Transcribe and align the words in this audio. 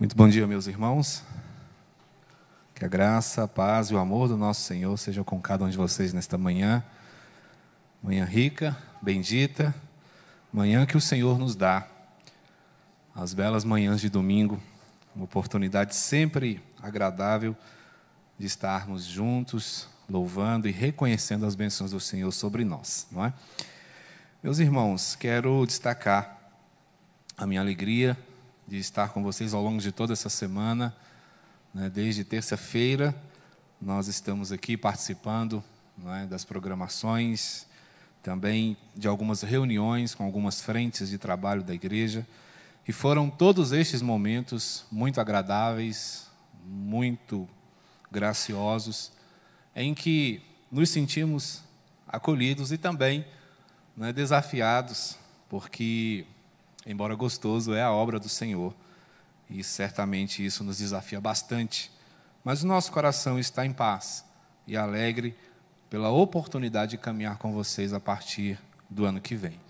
Muito 0.00 0.16
bom 0.16 0.26
dia, 0.30 0.46
meus 0.46 0.66
irmãos. 0.66 1.22
Que 2.74 2.86
a 2.86 2.88
graça, 2.88 3.44
a 3.44 3.46
paz 3.46 3.90
e 3.90 3.94
o 3.94 3.98
amor 3.98 4.28
do 4.28 4.36
nosso 4.38 4.62
Senhor 4.62 4.96
sejam 4.96 5.22
com 5.22 5.38
cada 5.38 5.62
um 5.62 5.68
de 5.68 5.76
vocês 5.76 6.14
nesta 6.14 6.38
manhã. 6.38 6.82
Manhã 8.02 8.24
rica, 8.24 8.74
bendita, 9.02 9.74
manhã 10.50 10.86
que 10.86 10.96
o 10.96 11.00
Senhor 11.02 11.38
nos 11.38 11.54
dá. 11.54 11.86
As 13.14 13.34
belas 13.34 13.62
manhãs 13.62 14.00
de 14.00 14.08
domingo, 14.08 14.58
uma 15.14 15.26
oportunidade 15.26 15.94
sempre 15.94 16.62
agradável 16.82 17.54
de 18.38 18.46
estarmos 18.46 19.04
juntos, 19.04 19.86
louvando 20.08 20.66
e 20.66 20.72
reconhecendo 20.72 21.44
as 21.44 21.54
bênçãos 21.54 21.90
do 21.90 22.00
Senhor 22.00 22.32
sobre 22.32 22.64
nós, 22.64 23.06
não 23.12 23.22
é? 23.22 23.34
Meus 24.42 24.60
irmãos, 24.60 25.14
quero 25.14 25.66
destacar 25.66 26.38
a 27.36 27.46
minha 27.46 27.60
alegria 27.60 28.16
de 28.70 28.78
estar 28.78 29.08
com 29.08 29.20
vocês 29.20 29.52
ao 29.52 29.60
longo 29.60 29.80
de 29.80 29.90
toda 29.90 30.12
essa 30.12 30.28
semana. 30.28 30.94
Né? 31.74 31.90
Desde 31.90 32.22
terça-feira, 32.22 33.12
nós 33.82 34.06
estamos 34.06 34.52
aqui 34.52 34.76
participando 34.76 35.60
é, 36.06 36.24
das 36.26 36.44
programações, 36.44 37.66
também 38.22 38.76
de 38.94 39.08
algumas 39.08 39.42
reuniões 39.42 40.14
com 40.14 40.22
algumas 40.22 40.60
frentes 40.60 41.08
de 41.08 41.18
trabalho 41.18 41.64
da 41.64 41.74
igreja. 41.74 42.24
E 42.86 42.92
foram 42.92 43.28
todos 43.28 43.72
estes 43.72 44.02
momentos 44.02 44.84
muito 44.88 45.20
agradáveis, 45.20 46.28
muito 46.64 47.48
graciosos, 48.08 49.10
em 49.74 49.92
que 49.94 50.42
nos 50.70 50.90
sentimos 50.90 51.60
acolhidos 52.06 52.70
e 52.70 52.78
também 52.78 53.26
né, 53.96 54.12
desafiados, 54.12 55.16
porque 55.48 56.24
embora 56.90 57.14
gostoso, 57.14 57.74
é 57.74 57.82
a 57.82 57.92
obra 57.92 58.18
do 58.18 58.28
Senhor. 58.28 58.74
E 59.48 59.62
certamente 59.64 60.44
isso 60.44 60.62
nos 60.62 60.78
desafia 60.78 61.20
bastante. 61.20 61.90
Mas 62.44 62.62
o 62.62 62.66
nosso 62.66 62.90
coração 62.92 63.38
está 63.38 63.64
em 63.64 63.72
paz 63.72 64.24
e 64.66 64.76
alegre 64.76 65.36
pela 65.88 66.10
oportunidade 66.10 66.92
de 66.92 66.98
caminhar 66.98 67.36
com 67.38 67.52
vocês 67.52 67.92
a 67.92 68.00
partir 68.00 68.58
do 68.88 69.04
ano 69.04 69.20
que 69.20 69.34
vem. 69.34 69.60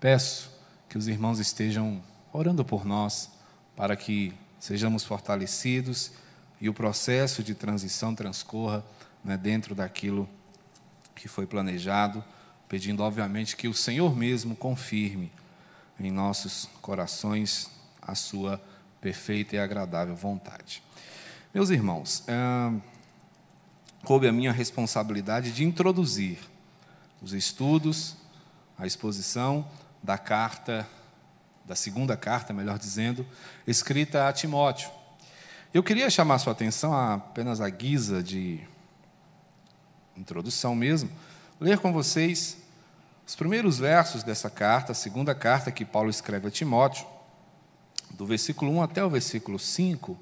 Peço 0.00 0.50
que 0.88 0.96
os 0.96 1.08
irmãos 1.08 1.38
estejam 1.38 2.02
orando 2.32 2.64
por 2.64 2.84
nós, 2.84 3.30
para 3.76 3.96
que 3.96 4.34
sejamos 4.58 5.04
fortalecidos 5.04 6.12
e 6.60 6.68
o 6.68 6.74
processo 6.74 7.42
de 7.42 7.54
transição 7.54 8.14
transcorra 8.14 8.84
né, 9.22 9.36
dentro 9.36 9.74
daquilo 9.74 10.28
que 11.14 11.28
foi 11.28 11.46
planejado, 11.46 12.24
pedindo, 12.68 13.02
obviamente, 13.02 13.56
que 13.56 13.68
o 13.68 13.74
Senhor 13.74 14.16
mesmo 14.16 14.56
confirme 14.56 15.30
em 15.98 16.10
nossos 16.10 16.68
corações 16.80 17.70
a 18.00 18.14
sua 18.14 18.60
perfeita 19.00 19.56
e 19.56 19.58
agradável 19.58 20.14
vontade. 20.14 20.82
Meus 21.52 21.70
irmãos, 21.70 22.24
é, 22.26 22.80
coube 24.04 24.28
a 24.28 24.32
minha 24.32 24.52
responsabilidade 24.52 25.52
de 25.52 25.64
introduzir 25.64 26.38
os 27.20 27.32
estudos, 27.32 28.16
a 28.78 28.86
exposição 28.86 29.68
da 30.02 30.16
carta, 30.16 30.88
da 31.64 31.74
segunda 31.74 32.16
carta, 32.16 32.52
melhor 32.52 32.78
dizendo, 32.78 33.26
escrita 33.66 34.28
a 34.28 34.32
Timóteo. 34.32 34.90
Eu 35.74 35.82
queria 35.82 36.08
chamar 36.08 36.38
sua 36.38 36.52
atenção 36.52 36.94
apenas 36.94 37.60
à 37.60 37.68
guisa 37.68 38.22
de 38.22 38.60
introdução 40.16 40.74
mesmo, 40.74 41.10
ler 41.60 41.78
com 41.78 41.92
vocês 41.92 42.56
os 43.28 43.36
primeiros 43.36 43.78
versos 43.78 44.22
dessa 44.22 44.48
carta, 44.48 44.92
a 44.92 44.94
segunda 44.94 45.34
carta 45.34 45.70
que 45.70 45.84
Paulo 45.84 46.08
escreve 46.08 46.48
a 46.48 46.50
Timóteo, 46.50 47.06
do 48.12 48.24
versículo 48.24 48.72
1 48.72 48.82
até 48.82 49.04
o 49.04 49.10
versículo 49.10 49.58
5, 49.58 50.16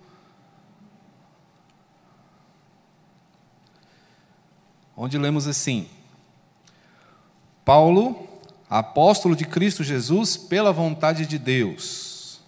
onde 4.96 5.16
lemos 5.16 5.46
assim: 5.46 5.88
Paulo, 7.64 8.27
apóstolo 8.68 9.36
de 9.36 9.45
Cristo 9.45 9.84
Jesus, 9.84 10.36
pela 10.36 10.72
vontade 10.72 11.27
de 11.27 11.39
Deus, 11.39 12.40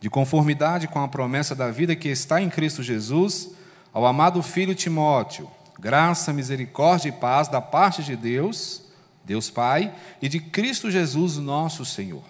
de 0.00 0.08
conformidade 0.08 0.88
com 0.88 1.02
a 1.02 1.08
promessa 1.08 1.54
da 1.54 1.70
vida 1.70 1.94
que 1.94 2.08
está 2.08 2.40
em 2.40 2.48
Cristo 2.48 2.82
Jesus, 2.82 3.50
ao 3.92 4.06
amado 4.06 4.42
filho 4.42 4.74
Timóteo, 4.74 5.50
graça, 5.78 6.32
misericórdia 6.32 7.10
e 7.10 7.12
paz 7.12 7.46
da 7.46 7.60
parte 7.60 8.02
de 8.02 8.16
Deus 8.16 8.88
Deus 9.30 9.48
Pai 9.48 9.92
e 10.20 10.28
de 10.28 10.40
Cristo 10.40 10.90
Jesus, 10.90 11.36
nosso 11.36 11.84
Senhor. 11.84 12.24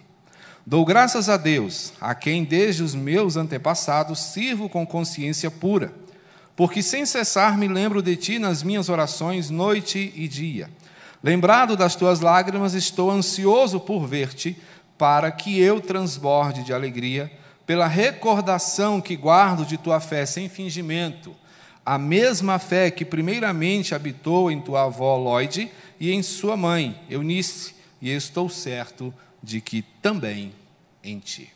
Dou 0.67 0.85
graças 0.85 1.31
a 1.31 1.39
Deus, 1.39 1.95
a 1.99 2.15
quem 2.15 2.45
desde 2.45 2.83
os 2.83 2.95
meus 2.95 3.39
antepassados 3.39 4.19
sirvo 4.19 4.69
com 4.69 4.87
consciência 4.87 5.51
pura, 5.51 5.95
porque 6.55 6.83
sem 6.83 7.07
cessar 7.07 7.57
me 7.57 7.67
lembro 7.67 8.03
de 8.03 8.17
ti 8.17 8.39
nas 8.39 8.63
minhas 8.63 8.91
orações, 8.91 9.49
noite 9.49 10.13
e 10.15 10.29
dia. 10.29 10.69
Lembrado 11.25 11.75
das 11.75 11.97
tuas 11.97 12.21
lágrimas, 12.21 12.75
estou 12.75 13.11
ansioso 13.11 13.81
por 13.81 14.07
ver-te, 14.07 14.59
para 14.99 15.33
que 15.33 15.59
eu 15.59 15.81
transborde 15.81 16.63
de 16.63 16.75
alegria, 16.75 17.33
pela 17.65 17.87
recordação 17.87 19.01
que 19.01 19.17
guardo 19.17 19.65
de 19.65 19.79
tua 19.79 20.01
fé 20.01 20.27
sem 20.27 20.51
fingimento, 20.51 21.35
a 21.91 21.99
mesma 21.99 22.61
fé 22.61 22.89
que 22.89 23.05
primeiramente 23.05 23.97
habitou 23.97 24.49
em 24.49 24.61
tua 24.61 24.85
avó 24.85 25.17
Lloyd 25.17 25.73
e 25.99 26.13
em 26.13 26.23
sua 26.23 26.57
mãe, 26.57 27.05
Eunice, 27.11 27.75
e 28.01 28.11
estou 28.11 28.49
certo 28.49 29.13
de 29.43 29.61
que 29.61 29.83
também 30.01 30.55
em 31.03 31.19
ti. 31.19 31.53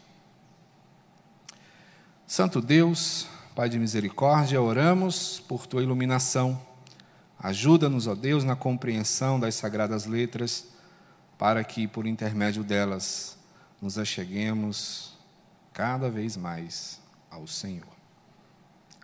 Santo 2.27 2.61
Deus, 2.61 3.29
Pai 3.55 3.69
de 3.69 3.79
misericórdia, 3.79 4.61
oramos 4.61 5.39
por 5.39 5.69
tua 5.69 5.85
iluminação. 5.85 6.61
Ajuda-nos, 7.39 8.09
ó 8.09 8.17
Deus, 8.17 8.43
na 8.43 8.57
compreensão 8.57 9.39
das 9.39 9.55
sagradas 9.55 10.05
letras, 10.05 10.67
para 11.39 11.63
que, 11.63 11.87
por 11.87 12.09
intermédio 12.09 12.65
delas, 12.65 13.39
nos 13.81 14.01
acheguemos 14.01 15.17
cada 15.73 16.11
vez 16.11 16.37
mais 16.37 17.01
ao 17.31 17.47
Senhor. 17.47 17.95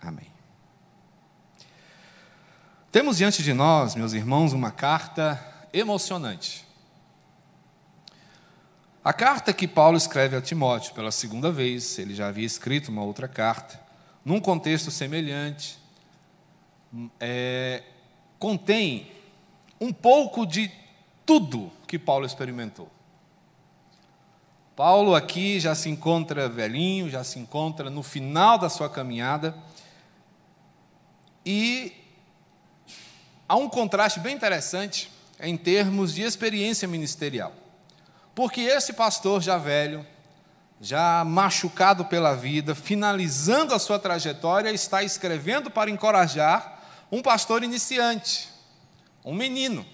Amém. 0.01 0.30
Temos 2.91 3.15
diante 3.15 3.41
de 3.41 3.53
nós, 3.53 3.95
meus 3.95 4.11
irmãos, 4.11 4.51
uma 4.51 4.69
carta 4.69 5.41
emocionante. 5.71 6.67
A 9.01 9.13
carta 9.13 9.53
que 9.53 9.65
Paulo 9.65 9.95
escreve 9.95 10.35
a 10.35 10.41
Timóteo 10.41 10.93
pela 10.93 11.09
segunda 11.09 11.49
vez, 11.49 11.97
ele 11.97 12.13
já 12.13 12.27
havia 12.27 12.45
escrito 12.45 12.89
uma 12.89 13.01
outra 13.01 13.29
carta, 13.29 13.79
num 14.25 14.41
contexto 14.41 14.91
semelhante, 14.91 15.79
é, 17.17 17.81
contém 18.37 19.09
um 19.79 19.93
pouco 19.93 20.45
de 20.45 20.69
tudo 21.25 21.71
que 21.87 21.97
Paulo 21.97 22.25
experimentou. 22.25 22.91
Paulo 24.75 25.15
aqui 25.15 25.61
já 25.61 25.73
se 25.75 25.89
encontra 25.89 26.49
velhinho, 26.49 27.09
já 27.09 27.23
se 27.23 27.39
encontra 27.39 27.89
no 27.89 28.03
final 28.03 28.57
da 28.57 28.67
sua 28.67 28.89
caminhada, 28.89 29.55
e 31.45 32.00
há 33.51 33.55
um 33.57 33.67
contraste 33.67 34.17
bem 34.21 34.33
interessante 34.33 35.11
em 35.37 35.57
termos 35.57 36.13
de 36.13 36.21
experiência 36.21 36.87
ministerial. 36.87 37.51
Porque 38.33 38.61
esse 38.61 38.93
pastor 38.93 39.41
já 39.41 39.57
velho, 39.57 40.07
já 40.79 41.25
machucado 41.25 42.05
pela 42.05 42.33
vida, 42.33 42.73
finalizando 42.73 43.73
a 43.73 43.79
sua 43.79 43.99
trajetória, 43.99 44.71
está 44.71 45.03
escrevendo 45.03 45.69
para 45.69 45.91
encorajar 45.91 46.81
um 47.11 47.21
pastor 47.21 47.61
iniciante, 47.61 48.47
um 49.25 49.35
menino. 49.35 49.85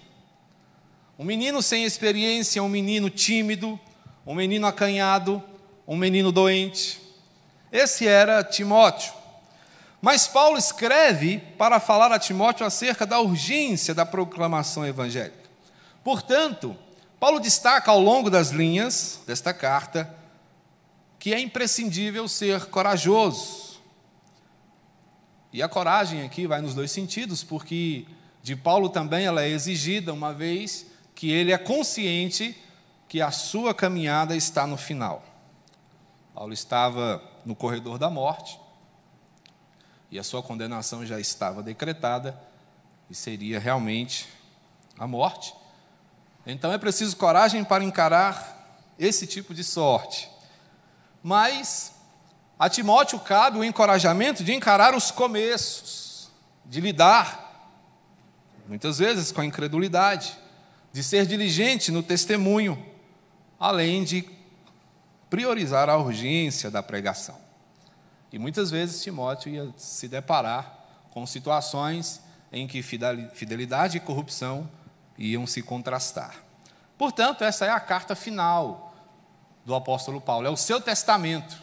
Um 1.18 1.24
menino 1.24 1.60
sem 1.60 1.82
experiência, 1.82 2.62
um 2.62 2.68
menino 2.68 3.10
tímido, 3.10 3.78
um 4.24 4.36
menino 4.36 4.68
acanhado, 4.68 5.42
um 5.84 5.96
menino 5.96 6.30
doente. 6.30 7.00
Esse 7.72 8.06
era 8.06 8.44
Timóteo. 8.44 9.12
Mas 10.00 10.28
Paulo 10.28 10.56
escreve 10.56 11.38
para 11.58 11.80
falar 11.80 12.12
a 12.12 12.18
Timóteo 12.18 12.64
acerca 12.64 13.04
da 13.04 13.20
urgência 13.20 13.94
da 13.94 14.06
proclamação 14.06 14.86
evangélica. 14.86 15.48
Portanto, 16.04 16.76
Paulo 17.18 17.40
destaca 17.40 17.90
ao 17.90 18.00
longo 18.00 18.30
das 18.30 18.50
linhas 18.50 19.20
desta 19.26 19.52
carta 19.52 20.14
que 21.18 21.34
é 21.34 21.40
imprescindível 21.40 22.28
ser 22.28 22.66
corajoso. 22.66 23.80
E 25.52 25.62
a 25.62 25.68
coragem 25.68 26.22
aqui 26.22 26.46
vai 26.46 26.60
nos 26.60 26.74
dois 26.74 26.92
sentidos, 26.92 27.42
porque 27.42 28.06
de 28.42 28.54
Paulo 28.54 28.88
também 28.88 29.26
ela 29.26 29.42
é 29.42 29.48
exigida, 29.48 30.12
uma 30.12 30.32
vez 30.32 30.86
que 31.14 31.30
ele 31.30 31.52
é 31.52 31.58
consciente 31.58 32.56
que 33.08 33.20
a 33.20 33.32
sua 33.32 33.74
caminhada 33.74 34.36
está 34.36 34.66
no 34.66 34.76
final. 34.76 35.24
Paulo 36.34 36.52
estava 36.52 37.20
no 37.44 37.56
corredor 37.56 37.98
da 37.98 38.08
morte, 38.08 38.60
e 40.10 40.18
a 40.18 40.24
sua 40.24 40.42
condenação 40.42 41.04
já 41.04 41.20
estava 41.20 41.62
decretada 41.62 42.38
e 43.10 43.14
seria 43.14 43.58
realmente 43.58 44.28
a 44.98 45.06
morte. 45.06 45.54
Então 46.46 46.72
é 46.72 46.78
preciso 46.78 47.16
coragem 47.16 47.62
para 47.64 47.84
encarar 47.84 48.82
esse 48.98 49.26
tipo 49.26 49.54
de 49.54 49.62
sorte. 49.62 50.30
Mas 51.22 51.92
a 52.58 52.68
Timóteo 52.68 53.20
cabe 53.20 53.58
o 53.58 53.64
encorajamento 53.64 54.42
de 54.42 54.52
encarar 54.52 54.94
os 54.94 55.10
começos, 55.10 56.30
de 56.64 56.80
lidar, 56.80 57.46
muitas 58.66 58.98
vezes, 58.98 59.30
com 59.30 59.40
a 59.40 59.44
incredulidade, 59.44 60.36
de 60.92 61.02
ser 61.02 61.26
diligente 61.26 61.92
no 61.92 62.02
testemunho, 62.02 62.84
além 63.58 64.04
de 64.04 64.28
priorizar 65.30 65.88
a 65.88 65.96
urgência 65.96 66.70
da 66.70 66.82
pregação. 66.82 67.47
E 68.32 68.38
muitas 68.38 68.70
vezes 68.70 69.02
Timóteo 69.02 69.52
ia 69.52 69.72
se 69.76 70.06
deparar 70.08 70.78
com 71.10 71.26
situações 71.26 72.20
em 72.52 72.66
que 72.66 72.82
fidelidade 72.82 73.96
e 73.96 74.00
corrupção 74.00 74.68
iam 75.16 75.46
se 75.46 75.62
contrastar. 75.62 76.36
Portanto, 76.96 77.42
essa 77.42 77.64
é 77.64 77.70
a 77.70 77.80
carta 77.80 78.14
final 78.14 78.94
do 79.64 79.74
apóstolo 79.74 80.20
Paulo, 80.20 80.46
é 80.46 80.50
o 80.50 80.56
seu 80.56 80.80
testamento. 80.80 81.56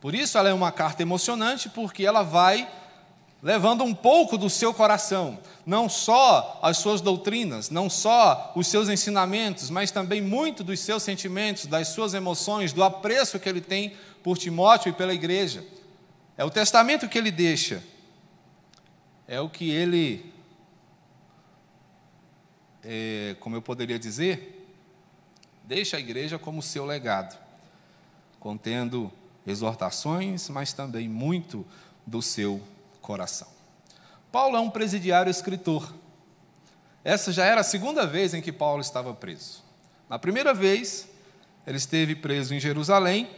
Por 0.00 0.14
isso 0.14 0.38
ela 0.38 0.48
é 0.48 0.52
uma 0.52 0.72
carta 0.72 1.02
emocionante, 1.02 1.68
porque 1.68 2.04
ela 2.04 2.22
vai 2.22 2.68
levando 3.42 3.82
um 3.84 3.94
pouco 3.94 4.36
do 4.36 4.50
seu 4.50 4.74
coração, 4.74 5.38
não 5.64 5.88
só 5.88 6.58
as 6.62 6.78
suas 6.78 7.00
doutrinas, 7.00 7.70
não 7.70 7.88
só 7.88 8.52
os 8.54 8.66
seus 8.66 8.88
ensinamentos, 8.88 9.70
mas 9.70 9.90
também 9.90 10.20
muito 10.20 10.62
dos 10.62 10.80
seus 10.80 11.02
sentimentos, 11.02 11.66
das 11.66 11.88
suas 11.88 12.12
emoções, 12.12 12.72
do 12.72 12.84
apreço 12.84 13.40
que 13.40 13.48
ele 13.48 13.60
tem 13.60 13.94
por 14.22 14.36
Timóteo 14.36 14.90
e 14.90 14.92
pela 14.92 15.14
igreja. 15.14 15.64
É 16.36 16.44
o 16.44 16.50
testamento 16.50 17.08
que 17.08 17.16
ele 17.16 17.30
deixa, 17.30 17.82
é 19.26 19.40
o 19.40 19.48
que 19.48 19.70
ele, 19.70 20.32
é, 22.84 23.36
como 23.40 23.56
eu 23.56 23.62
poderia 23.62 23.98
dizer, 23.98 24.66
deixa 25.64 25.96
a 25.96 26.00
igreja 26.00 26.38
como 26.38 26.60
seu 26.60 26.84
legado, 26.84 27.38
contendo 28.38 29.10
exortações, 29.46 30.48
mas 30.50 30.72
também 30.72 31.08
muito 31.08 31.66
do 32.06 32.20
seu 32.20 32.60
coração. 33.00 33.48
Paulo 34.30 34.56
é 34.56 34.60
um 34.60 34.70
presidiário 34.70 35.30
escritor. 35.30 35.92
Essa 37.02 37.32
já 37.32 37.44
era 37.44 37.62
a 37.62 37.64
segunda 37.64 38.06
vez 38.06 38.34
em 38.34 38.42
que 38.42 38.52
Paulo 38.52 38.80
estava 38.80 39.12
preso. 39.14 39.62
Na 40.08 40.18
primeira 40.18 40.52
vez, 40.52 41.08
ele 41.66 41.78
esteve 41.78 42.14
preso 42.14 42.54
em 42.54 42.60
Jerusalém, 42.60 43.28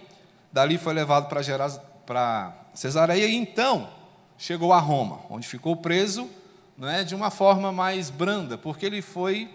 dali 0.50 0.78
foi 0.78 0.92
levado 0.92 1.28
para 1.28 2.54
Cesareia 2.74 3.26
e 3.26 3.34
então 3.34 3.88
chegou 4.36 4.72
a 4.72 4.78
Roma, 4.78 5.20
onde 5.30 5.46
ficou 5.46 5.76
preso 5.76 6.28
não 6.76 6.88
é, 6.88 7.04
de 7.04 7.14
uma 7.14 7.30
forma 7.30 7.70
mais 7.70 8.10
branda, 8.10 8.58
porque 8.58 8.86
ele 8.86 9.02
foi, 9.02 9.48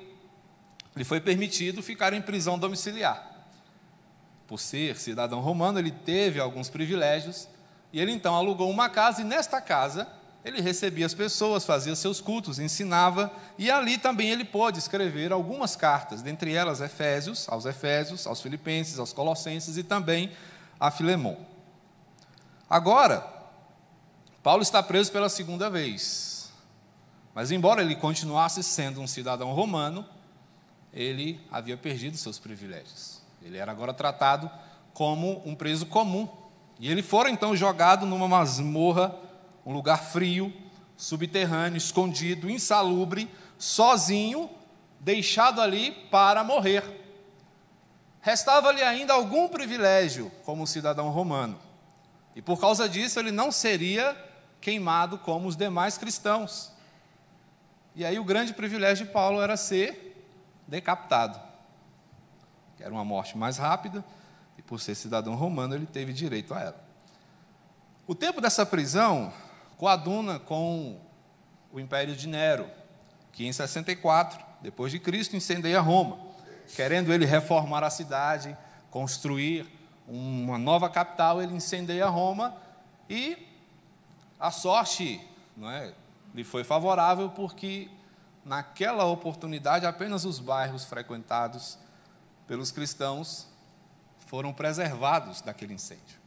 lhe 0.96 1.04
foi 1.04 1.20
permitido 1.20 1.82
ficar 1.84 2.14
em 2.14 2.22
prisão 2.22 2.58
domiciliar. 2.58 3.36
Por 4.48 4.60
ser 4.60 4.98
cidadão 4.98 5.42
romano, 5.42 5.78
ele 5.80 5.92
teve 5.92 6.40
alguns 6.40 6.70
privilégios 6.70 7.50
e 7.92 8.00
ele 8.00 8.12
então 8.12 8.36
alugou 8.36 8.70
uma 8.70 8.90
casa, 8.90 9.22
e 9.22 9.24
nesta 9.24 9.62
casa 9.62 10.08
ele 10.44 10.62
recebia 10.62 11.06
as 11.06 11.14
pessoas, 11.14 11.66
fazia 11.66 11.96
seus 11.96 12.22
cultos, 12.22 12.58
ensinava, 12.58 13.32
e 13.58 13.70
ali 13.70 13.98
também 13.98 14.30
ele 14.30 14.46
pôde 14.46 14.80
escrever 14.80 15.32
algumas 15.32 15.76
cartas, 15.76 16.22
dentre 16.22 16.54
elas 16.54 16.80
Efésios, 16.80 17.48
aos 17.50 17.66
Efésios, 17.66 18.26
aos 18.26 18.42
Filipenses, 18.42 18.98
aos 18.98 19.12
Colossenses 19.12 19.78
e 19.78 19.84
também 19.84 20.32
a 20.80 20.90
Filemon. 20.90 21.36
Agora, 22.70 23.26
Paulo 24.42 24.62
está 24.62 24.82
preso 24.82 25.12
pela 25.12 25.28
segunda 25.28 25.70
vez. 25.70 26.50
Mas, 27.34 27.52
embora 27.52 27.82
ele 27.82 27.96
continuasse 27.96 28.64
sendo 28.64 29.02
um 29.02 29.06
cidadão 29.06 29.52
romano, 29.54 30.06
ele 30.94 31.40
havia 31.52 31.78
perdido 31.78 32.18
seus 32.18 32.40
privilégios. 32.40 33.22
Ele 33.42 33.58
era 33.58 33.72
agora 33.72 33.94
tratado 33.94 34.50
como 34.94 35.42
um 35.46 35.54
preso 35.54 35.86
comum, 35.86 36.28
e 36.80 36.90
ele 36.90 37.02
fora 37.02 37.30
então 37.30 37.56
jogado 37.56 38.06
numa 38.06 38.28
masmorra, 38.28 39.16
um 39.66 39.74
lugar 39.74 40.04
frio, 40.04 40.54
subterrâneo, 40.96 41.78
escondido, 41.78 42.50
insalubre, 42.50 43.30
sozinho, 43.58 44.50
deixado 45.00 45.62
ali 45.62 45.92
para 46.12 46.44
morrer. 46.44 46.84
Restava-lhe 48.22 48.84
ainda 48.84 49.14
algum 49.14 49.48
privilégio 49.48 50.32
como 50.44 50.68
cidadão 50.68 51.10
romano. 51.10 51.60
E 52.36 52.42
por 52.42 52.60
causa 52.60 52.88
disso 52.88 53.20
ele 53.20 53.32
não 53.32 53.52
seria 53.52 54.16
queimado 54.62 55.18
como 55.18 55.48
os 55.48 55.56
demais 55.56 55.98
cristãos. 55.98 56.72
E 57.96 58.06
aí 58.06 58.20
o 58.20 58.24
grande 58.24 58.54
privilégio 58.54 59.08
de 59.08 59.12
Paulo 59.12 59.42
era 59.42 59.58
ser 59.58 60.28
decapitado. 60.68 61.40
Era 62.80 62.94
uma 62.94 63.04
morte 63.04 63.36
mais 63.38 63.58
rápida, 63.58 64.06
e 64.58 64.62
por 64.62 64.80
ser 64.80 64.96
cidadão 64.96 65.36
romano, 65.36 65.76
ele 65.76 65.86
teve 65.86 66.12
direito 66.12 66.54
a 66.54 66.62
ela. 66.62 66.88
O 68.08 68.16
tempo 68.16 68.42
dessa 68.42 68.66
prisão 68.66 69.32
coaduna 69.78 70.40
com 70.40 71.00
o 71.72 71.80
império 71.80 72.16
de 72.16 72.28
Nero, 72.28 72.70
que 73.32 73.46
em 73.46 73.54
64, 73.54 74.44
depois 74.62 74.92
de 74.92 75.00
Cristo, 75.00 75.36
incendeia 75.36 75.80
Roma, 75.80 76.18
querendo 76.76 77.14
ele 77.14 77.26
reformar 77.26 77.84
a 77.84 77.90
cidade, 77.90 78.58
construir 78.90 79.68
uma 80.08 80.58
nova 80.58 80.90
capital, 80.90 81.42
ele 81.42 81.54
incendeia 81.54 82.08
Roma 82.08 82.56
e 83.10 83.46
a 84.40 84.52
sorte 84.52 85.22
não 85.56 85.70
é, 85.70 85.94
lhe 86.34 86.44
foi 86.44 86.64
favorável 86.64 87.30
porque 87.30 87.90
naquela 88.46 89.06
oportunidade 89.06 89.86
apenas 89.86 90.24
os 90.24 90.40
bairros 90.40 90.86
frequentados 90.86 91.78
pelos 92.48 92.72
cristãos 92.72 93.48
foram 94.28 94.54
preservados 94.54 95.42
daquele 95.42 95.74
incêndio. 95.74 96.20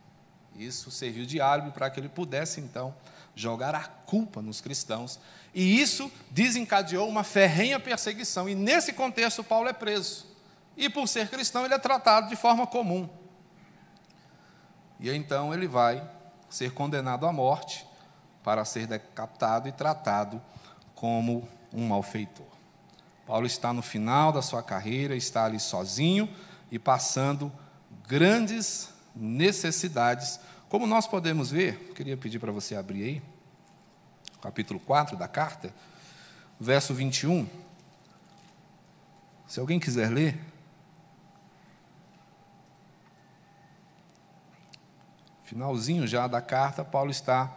Isso 0.56 0.91
serviu 0.91 1.25
de 1.25 1.41
álibi 1.41 1.70
para 1.70 1.88
que 1.88 2.00
ele 2.00 2.08
pudesse, 2.08 2.61
então, 2.61 2.94
jogar 3.37 3.75
a 3.75 3.85
culpa 3.85 4.43
nos 4.43 4.61
cristãos. 4.61 5.20
E 5.55 5.81
isso 5.81 6.11
desencadeou 6.31 7.08
uma 7.08 7.23
ferrenha 7.23 7.79
perseguição. 7.79 8.49
E 8.49 8.55
nesse 8.55 8.93
contexto, 8.93 9.44
Paulo 9.44 9.69
é 9.69 9.73
preso. 9.73 10.26
E 10.76 10.88
por 10.88 11.06
ser 11.06 11.29
cristão, 11.29 11.64
ele 11.64 11.75
é 11.75 11.79
tratado 11.79 12.29
de 12.29 12.37
forma 12.37 12.67
comum. 12.67 13.08
E 14.99 15.11
então 15.11 15.55
ele 15.55 15.69
vai 15.69 16.03
ser 16.49 16.73
condenado 16.73 17.26
à 17.26 17.32
morte 17.32 17.87
para 18.43 18.64
ser 18.64 18.87
decapitado 18.87 19.69
e 19.69 19.73
tratado 19.73 20.43
como 20.94 21.49
um 21.73 21.87
malfeitor. 21.87 22.46
Paulo 23.26 23.46
está 23.46 23.73
no 23.73 23.82
final 23.82 24.32
da 24.32 24.43
sua 24.43 24.62
carreira, 24.62 25.14
está 25.14 25.44
ali 25.44 25.61
sozinho 25.61 26.29
e 26.70 26.79
passando 26.79 27.53
grandes 28.10 28.92
necessidades. 29.14 30.40
Como 30.68 30.84
nós 30.84 31.06
podemos 31.06 31.48
ver, 31.48 31.92
queria 31.94 32.16
pedir 32.16 32.40
para 32.40 32.50
você 32.50 32.74
abrir 32.74 33.05
aí, 33.05 33.22
capítulo 34.43 34.81
4 34.81 35.17
da 35.17 35.29
carta, 35.29 35.72
verso 36.58 36.93
21. 36.93 37.48
Se 39.46 39.60
alguém 39.60 39.79
quiser 39.79 40.10
ler. 40.10 40.40
Finalzinho 45.44 46.05
já 46.05 46.26
da 46.26 46.43
carta, 46.43 46.84
Paulo 46.84 47.12
está 47.12 47.56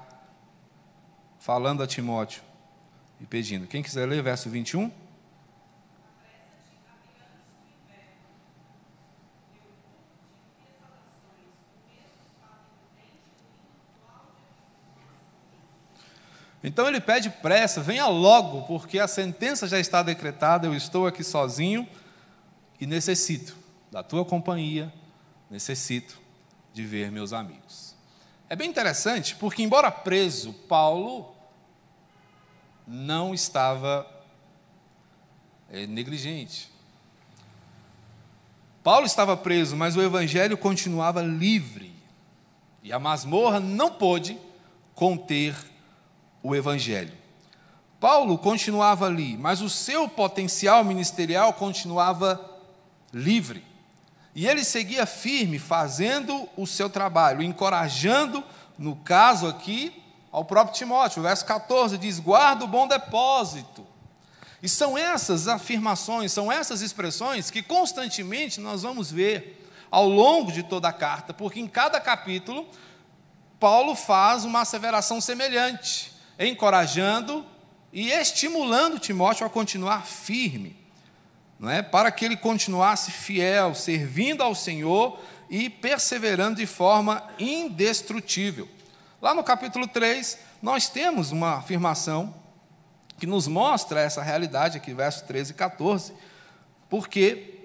falando 1.40 1.82
a 1.82 1.88
Timóteo 1.88 2.44
e 3.20 3.26
pedindo. 3.26 3.66
Quem 3.66 3.82
quiser 3.82 4.08
ler, 4.08 4.22
verso 4.22 4.52
21. 4.52 4.92
Então 16.64 16.88
ele 16.88 17.02
pede 17.02 17.30
pressa, 17.30 17.82
venha 17.82 18.08
logo, 18.08 18.62
porque 18.64 18.98
a 18.98 19.08
sentença 19.08 19.68
já 19.68 19.80
está 19.80 20.02
decretada, 20.02 20.66
eu 20.66 20.74
estou 20.74 21.06
aqui 21.06 21.24
sozinho 21.24 21.88
e 22.80 22.88
necessito 22.88 23.58
da 23.92 24.02
tua 24.02 24.24
companhia, 24.24 24.92
necessito 25.50 26.20
de 26.74 26.84
ver 26.84 27.12
meus 27.12 27.34
amigos. 27.34 27.94
É 28.50 28.56
bem 28.56 28.70
interessante, 28.70 29.36
porque, 29.36 29.62
embora 29.62 29.92
preso, 29.92 30.54
Paulo 30.54 31.36
não 32.88 33.34
estava 33.34 34.08
é, 35.70 35.86
negligente. 35.86 36.72
Paulo 38.84 39.06
estava 39.06 39.36
preso, 39.36 39.76
mas 39.76 39.96
o 39.96 40.02
evangelho 40.02 40.58
continuava 40.58 41.22
livre. 41.22 41.94
E 42.82 42.92
a 42.92 43.00
masmorra 43.00 43.60
não 43.60 43.92
pôde 43.92 44.38
conter 44.94 45.56
o 46.44 46.56
Evangelho. 46.56 47.14
Paulo 48.00 48.38
continuava 48.38 49.06
ali, 49.06 49.38
mas 49.38 49.62
o 49.62 49.70
seu 49.70 50.10
potencial 50.10 50.84
ministerial 50.84 51.54
continuava 51.54 52.40
livre. 53.14 53.66
E 54.36 54.46
ele 54.46 54.64
seguia 54.64 55.06
firme, 55.06 55.58
fazendo 55.58 56.50
o 56.58 56.68
seu 56.68 56.90
trabalho, 56.90 57.42
encorajando, 57.42 58.44
no 58.78 58.96
caso 58.98 59.48
aqui, 59.48 60.04
ao 60.32 60.44
próprio 60.44 60.76
Timóteo. 60.76 61.20
O 61.20 61.24
verso 61.24 61.46
14 61.46 61.98
diz: 61.98 62.20
guarda 62.20 62.66
o 62.66 62.68
bom 62.68 62.88
depósito. 62.88 63.88
E 64.62 64.70
são 64.70 64.98
essas 64.98 65.48
afirmações, 65.48 66.32
são 66.32 66.52
essas 66.52 66.82
expressões 66.82 67.52
que 67.52 67.62
constantemente 67.62 68.62
nós 68.62 68.84
vamos 68.84 69.12
ver 69.12 69.70
ao 69.92 70.08
longo 70.08 70.52
de 70.52 70.64
toda 70.64 70.88
a 70.88 70.94
carta, 70.94 71.34
porque 71.34 71.60
em 71.60 71.68
cada 71.68 72.00
capítulo 72.00 72.66
Paulo 73.60 73.94
faz 73.94 74.46
uma 74.46 74.62
asseveração 74.62 75.22
semelhante, 75.22 76.13
encorajando 76.40 77.46
e 77.92 78.10
estimulando 78.12 79.00
Timóteo 79.00 79.46
a 79.46 79.50
continuar 79.50 80.06
firme, 80.06 80.76
não 81.60 81.70
é? 81.70 81.82
para 81.82 82.12
que 82.12 82.26
ele 82.26 82.36
continuasse 82.36 83.12
fiel, 83.12 83.76
servindo 83.76 84.42
ao 84.42 84.56
Senhor 84.56 85.20
e 85.50 85.70
perseverando 85.70 86.58
de 86.58 86.66
forma 86.66 87.24
indestrutível. 87.38 88.68
Lá 89.22 89.34
no 89.34 89.44
capítulo 89.44 89.88
3, 89.88 90.40
nós 90.62 90.90
temos 90.90 91.32
uma 91.32 91.58
afirmação 91.58 92.34
que 93.20 93.28
nos 93.28 93.48
mostra 93.48 94.02
essa 94.02 94.22
realidade, 94.22 94.78
aqui, 94.78 94.94
versos 94.94 95.22
13 95.22 95.52
e 95.52 95.56
14, 95.56 96.14
porque 96.90 97.60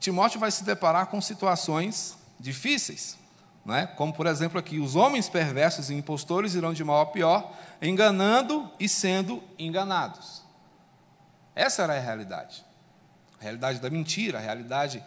Timóteo 0.00 0.40
vai 0.40 0.50
se 0.50 0.64
deparar 0.64 1.06
com 1.06 1.20
situações 1.20 2.16
difíceis, 2.40 3.16
não 3.64 3.74
é? 3.74 3.86
como 3.86 4.12
por 4.12 4.26
exemplo 4.26 4.58
aqui: 4.58 4.78
os 4.78 4.96
homens 4.96 5.28
perversos 5.28 5.90
e 5.90 5.94
impostores 5.94 6.54
irão 6.54 6.72
de 6.72 6.82
mal 6.82 7.00
a 7.00 7.06
pior, 7.06 7.56
enganando 7.80 8.70
e 8.78 8.88
sendo 8.88 9.42
enganados. 9.58 10.42
Essa 11.54 11.82
era 11.82 11.96
a 11.96 12.00
realidade. 12.00 12.64
A 13.38 13.42
realidade 13.42 13.80
da 13.80 13.90
mentira, 13.90 14.38
a 14.38 14.40
realidade 14.40 15.02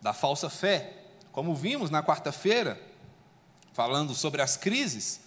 da 0.00 0.12
falsa 0.12 0.50
fé. 0.50 0.92
Como 1.32 1.54
vimos 1.54 1.90
na 1.90 2.02
quarta-feira, 2.02 2.80
falando 3.72 4.14
sobre 4.14 4.40
as 4.40 4.56
crises, 4.56 5.20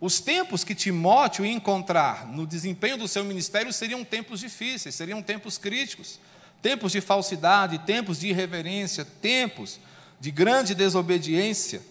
os 0.00 0.20
tempos 0.20 0.64
que 0.64 0.74
Timóteo 0.74 1.44
ia 1.44 1.52
encontrar 1.52 2.26
no 2.26 2.46
desempenho 2.46 2.96
do 2.96 3.06
seu 3.06 3.22
ministério 3.24 3.72
seriam 3.72 4.02
tempos 4.02 4.40
difíceis, 4.40 4.94
seriam 4.94 5.22
tempos 5.22 5.58
críticos, 5.58 6.18
tempos 6.62 6.92
de 6.92 7.00
falsidade, 7.00 7.78
tempos 7.80 8.20
de 8.20 8.28
irreverência, 8.28 9.04
tempos 9.04 9.78
de 10.20 10.30
grande 10.30 10.74
desobediência. 10.74 11.82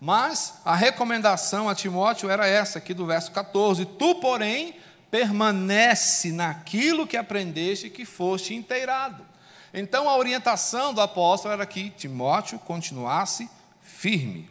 Mas 0.00 0.54
a 0.64 0.74
recomendação 0.74 1.68
a 1.68 1.74
Timóteo 1.74 2.28
era 2.28 2.46
essa, 2.46 2.78
aqui 2.78 2.92
do 2.92 3.06
verso 3.06 3.30
14: 3.30 3.86
Tu, 3.86 4.14
porém, 4.16 4.76
permanece 5.10 6.32
naquilo 6.32 7.06
que 7.06 7.16
aprendeste 7.16 7.86
e 7.86 7.90
que 7.90 8.04
foste 8.04 8.54
inteirado. 8.54 9.24
Então 9.72 10.08
a 10.08 10.16
orientação 10.16 10.92
do 10.92 11.00
apóstolo 11.00 11.54
era 11.54 11.64
que 11.64 11.90
Timóteo 11.90 12.58
continuasse 12.58 13.48
firme 13.80 14.50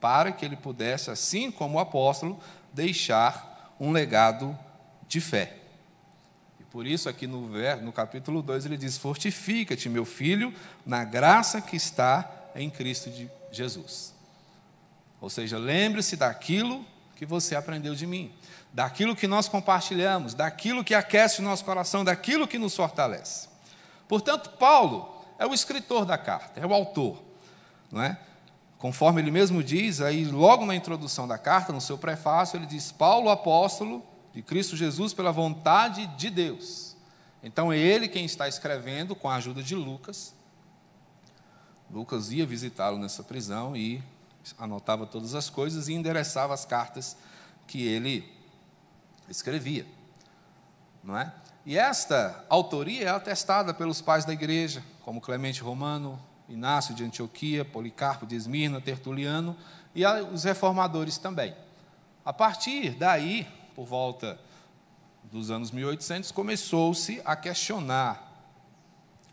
para 0.00 0.32
que 0.32 0.44
ele 0.44 0.56
pudesse, 0.56 1.10
assim 1.10 1.50
como 1.50 1.76
o 1.76 1.80
apóstolo, 1.80 2.40
deixar 2.72 3.74
um 3.78 3.92
legado 3.92 4.58
de 5.06 5.20
fé. 5.20 5.59
Por 6.70 6.86
isso, 6.86 7.08
aqui 7.08 7.26
no, 7.26 7.48
no 7.82 7.92
capítulo 7.92 8.42
2, 8.42 8.66
ele 8.66 8.76
diz: 8.76 8.96
Fortifica-te, 8.96 9.88
meu 9.88 10.04
filho, 10.04 10.54
na 10.86 11.04
graça 11.04 11.60
que 11.60 11.76
está 11.76 12.30
em 12.54 12.70
Cristo 12.70 13.10
Jesus. 13.50 14.14
Ou 15.20 15.28
seja, 15.28 15.58
lembre-se 15.58 16.16
daquilo 16.16 16.84
que 17.16 17.26
você 17.26 17.56
aprendeu 17.56 17.94
de 17.94 18.06
mim, 18.06 18.32
daquilo 18.72 19.16
que 19.16 19.26
nós 19.26 19.48
compartilhamos, 19.48 20.32
daquilo 20.32 20.84
que 20.84 20.94
aquece 20.94 21.40
o 21.40 21.42
nosso 21.42 21.64
coração, 21.64 22.04
daquilo 22.04 22.46
que 22.46 22.58
nos 22.58 22.74
fortalece. 22.74 23.48
Portanto, 24.08 24.50
Paulo 24.50 25.24
é 25.38 25.46
o 25.46 25.52
escritor 25.52 26.04
da 26.04 26.16
carta, 26.16 26.60
é 26.60 26.66
o 26.66 26.72
autor, 26.72 27.20
não 27.90 28.02
é? 28.02 28.16
Conforme 28.78 29.20
ele 29.20 29.30
mesmo 29.30 29.62
diz, 29.62 30.00
aí 30.00 30.24
logo 30.24 30.64
na 30.64 30.74
introdução 30.74 31.28
da 31.28 31.36
carta, 31.36 31.72
no 31.72 31.80
seu 31.80 31.98
prefácio, 31.98 32.56
ele 32.56 32.64
diz: 32.64 32.90
Paulo, 32.90 33.28
apóstolo 33.28 34.02
de 34.32 34.42
Cristo 34.42 34.76
Jesus, 34.76 35.12
pela 35.12 35.32
vontade 35.32 36.06
de 36.16 36.30
Deus. 36.30 36.96
Então 37.42 37.72
é 37.72 37.78
ele 37.78 38.08
quem 38.08 38.24
está 38.24 38.46
escrevendo 38.48 39.16
com 39.16 39.28
a 39.28 39.36
ajuda 39.36 39.62
de 39.62 39.74
Lucas. 39.74 40.34
Lucas 41.90 42.30
ia 42.30 42.46
visitá-lo 42.46 42.98
nessa 42.98 43.22
prisão 43.22 43.76
e 43.76 44.02
anotava 44.58 45.06
todas 45.06 45.34
as 45.34 45.50
coisas 45.50 45.88
e 45.88 45.94
endereçava 45.94 46.54
as 46.54 46.64
cartas 46.64 47.16
que 47.66 47.86
ele 47.86 48.30
escrevia. 49.28 49.86
Não 51.02 51.16
é? 51.16 51.32
E 51.64 51.76
esta 51.76 52.44
autoria 52.48 53.04
é 53.04 53.08
atestada 53.08 53.74
pelos 53.74 54.00
pais 54.00 54.24
da 54.24 54.32
igreja, 54.32 54.82
como 55.02 55.20
Clemente 55.20 55.62
Romano, 55.62 56.18
Inácio 56.48 56.94
de 56.94 57.04
Antioquia, 57.04 57.64
Policarpo 57.64 58.26
de 58.26 58.34
Esmirna, 58.34 58.80
Tertuliano 58.80 59.56
e 59.94 60.04
os 60.04 60.44
reformadores 60.44 61.18
também. 61.18 61.54
A 62.24 62.32
partir 62.32 62.90
daí, 62.90 63.46
por 63.74 63.86
volta 63.86 64.38
dos 65.24 65.50
anos 65.50 65.70
1800, 65.70 66.30
começou-se 66.32 67.20
a 67.24 67.36
questionar 67.36 68.30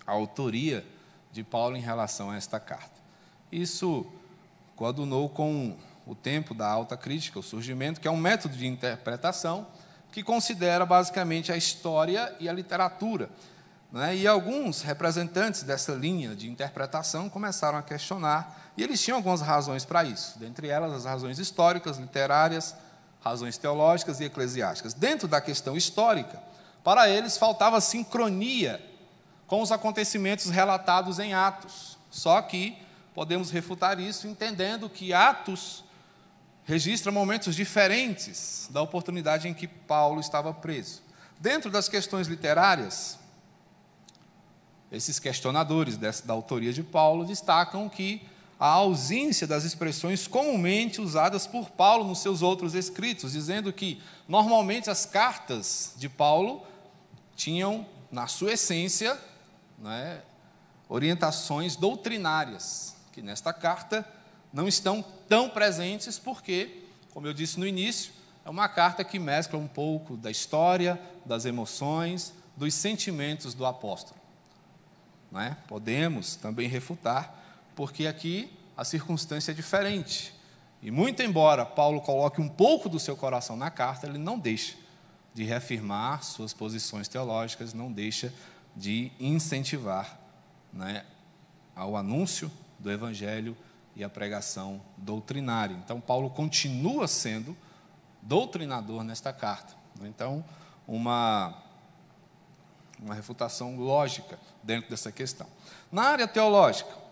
a 0.06 0.12
autoria 0.12 0.86
de 1.32 1.44
Paulo 1.44 1.75
em 1.75 1.82
relação 1.82 2.32
a 2.32 2.36
esta 2.36 2.60
carta. 2.60 3.00
Isso 3.51 4.06
coadunou 4.75 5.29
com 5.29 5.75
o 6.06 6.15
tempo 6.15 6.53
da 6.53 6.67
alta 6.67 6.96
crítica, 6.96 7.39
o 7.39 7.44
surgimento, 7.44 8.00
que 8.00 8.08
é 8.08 8.12
um 8.12 8.17
método 8.17 8.56
de 8.56 8.67
interpretação 8.67 9.67
que 10.12 10.24
considera 10.24 10.86
basicamente 10.86 11.51
a 11.51 11.58
história 11.58 12.36
e 12.39 12.48
a 12.48 12.53
literatura 12.53 13.29
né? 13.91 14.15
E 14.15 14.27
alguns 14.27 14.82
representantes 14.82 15.63
dessa 15.63 15.94
linha 15.94 16.36
de 16.36 16.50
interpretação 16.50 17.29
começaram 17.29 17.77
a 17.77 17.82
questionar, 17.82 18.72
e 18.75 18.84
eles 18.84 19.01
tinham 19.01 19.17
algumas 19.17 19.41
razões 19.41 19.86
para 19.86 20.03
isso, 20.03 20.38
dentre 20.38 20.67
elas 20.67 20.94
as 20.94 21.06
razões 21.06 21.39
históricas, 21.39 21.98
literárias, 21.98 22.75
razões 23.22 23.58
teológicas 23.58 24.20
e 24.20 24.26
eclesiásticas. 24.26 24.94
Dentro 24.94 25.28
da 25.28 25.42
questão 25.42 25.76
histórica, 25.76 26.42
para 26.84 27.10
eles 27.10 27.38
faltava 27.38 27.82
sincronia 27.82 28.82
com 29.46 29.62
os 29.62 29.72
acontecimentos 29.72 30.50
relatados 30.50 31.20
em 31.20 31.34
Atos. 31.34 31.98
Só 32.10 32.42
que 32.42 32.78
podemos 33.14 33.50
refutar 33.50 34.00
isso 34.00 34.28
entendendo 34.28 34.90
que 34.90 35.14
Atos 35.14 35.84
registra 36.64 37.12
momentos 37.12 37.56
diferentes 37.56 38.68
da 38.72 38.82
oportunidade 38.82 39.48
em 39.48 39.54
que 39.54 39.68
Paulo 39.68 40.20
estava 40.20 40.54
preso. 40.54 41.02
Dentro 41.40 41.72
das 41.72 41.88
questões 41.88 42.28
literárias, 42.28 43.18
esses 44.92 45.20
questionadores 45.20 45.98
dessa, 45.98 46.26
da 46.26 46.34
autoria 46.34 46.74
de 46.74 46.84
Paulo 46.84 47.26
destacam 47.26 47.88
que 47.88 48.22
a 48.60 48.68
ausência 48.68 49.46
das 49.46 49.64
expressões 49.64 50.28
comumente 50.28 51.00
usadas 51.00 51.46
por 51.46 51.70
Paulo 51.70 52.04
nos 52.04 52.20
seus 52.20 52.42
outros 52.42 52.74
escritos, 52.74 53.34
dizendo 53.34 53.72
que 53.72 54.02
normalmente 54.28 54.90
as 54.90 55.06
cartas 55.06 55.94
de 55.96 56.10
Paulo 56.10 56.66
tinham, 57.36 57.86
na 58.12 58.26
sua 58.26 58.54
essência, 58.54 59.20
né, 59.78 60.22
orientações 60.90 61.76
doutrinárias, 61.76 62.96
que 63.12 63.22
nesta 63.22 63.54
carta 63.54 64.08
não 64.52 64.68
estão 64.68 65.04
tão 65.28 65.50
presentes, 65.50 66.18
porque, 66.18 66.84
como 67.14 67.28
eu 67.28 67.34
disse 67.34 67.60
no 67.60 67.68
início, 67.68 68.12
é 68.44 68.50
uma 68.50 68.68
carta 68.68 69.04
que 69.04 69.20
mescla 69.20 69.60
um 69.60 69.68
pouco 69.68 70.16
da 70.18 70.32
história, 70.32 71.00
das 71.26 71.46
emoções, 71.46 72.34
dos 72.56 72.74
sentimentos 72.74 73.54
do 73.54 73.66
apóstolo. 73.66 74.20
É? 75.36 75.56
Podemos 75.68 76.38
também 76.38 76.70
refutar, 76.70 77.47
porque 77.77 78.07
aqui 78.07 78.51
a 78.75 78.84
circunstância 78.84 79.51
é 79.51 79.53
diferente. 79.53 80.34
E 80.81 80.89
muito 80.89 81.22
embora 81.22 81.63
Paulo 81.63 82.01
coloque 82.01 82.41
um 82.41 82.50
pouco 82.50 82.89
do 82.89 83.00
seu 83.00 83.15
coração 83.15 83.55
na 83.55 83.69
carta, 83.69 84.07
ele 84.07 84.17
não 84.17 84.39
deixa 84.39 84.75
de 85.31 85.43
reafirmar 85.43 86.24
suas 86.24 86.55
posições 86.55 87.07
teológicas, 87.07 87.75
não 87.75 87.91
deixa 87.91 88.34
de 88.75 89.12
incentivar 89.19 90.19
né, 90.74 91.05
ao 91.75 91.96
anúncio 91.96 92.51
do 92.79 92.91
Evangelho 92.91 93.55
e 93.96 94.03
a 94.03 94.10
pregação 94.10 94.81
doutrinária. 94.98 95.75
Então, 95.75 96.01
Paulo 96.01 96.31
continua 96.31 97.07
sendo 97.07 97.55
doutrinador 98.24 99.03
nesta 99.03 99.31
carta. 99.31 99.75
Então, 100.01 100.43
uma 100.88 101.63
uma 103.00 103.13
refutação 103.13 103.77
lógica 103.77 104.39
dentro 104.63 104.89
dessa 104.89 105.12
questão. 105.12 105.46
Na 105.91 106.01
área 106.01 106.27
teológica, 106.27 107.07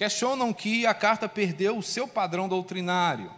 questionam 0.00 0.50
que 0.50 0.86
a 0.86 0.94
carta 0.94 1.28
perdeu 1.28 1.76
o 1.76 1.82
seu 1.82 2.08
padrão 2.08 2.48
doutrinário. 2.48 3.30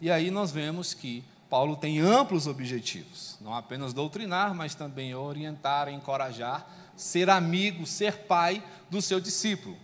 E 0.00 0.10
aí 0.10 0.32
nós 0.32 0.50
vemos 0.50 0.92
que 0.92 1.22
Paulo 1.48 1.76
tem 1.76 2.00
amplos 2.00 2.48
objetivos, 2.48 3.38
não 3.40 3.54
apenas 3.54 3.92
doutrinar, 3.92 4.52
mas 4.52 4.74
também 4.74 5.14
orientar, 5.14 5.88
encorajar, 5.88 6.68
ser 6.96 7.30
amigo, 7.30 7.86
ser 7.86 8.24
pai 8.24 8.64
do 8.90 9.00
seu 9.00 9.20
discípulo. 9.20 9.76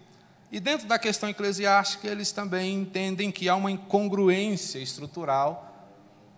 E 0.50 0.58
dentro 0.58 0.88
da 0.88 0.98
questão 0.98 1.28
eclesiástica, 1.28 2.08
eles 2.08 2.32
também 2.32 2.74
entendem 2.74 3.30
que 3.30 3.48
há 3.48 3.54
uma 3.54 3.70
incongruência 3.70 4.80
estrutural, 4.80 5.88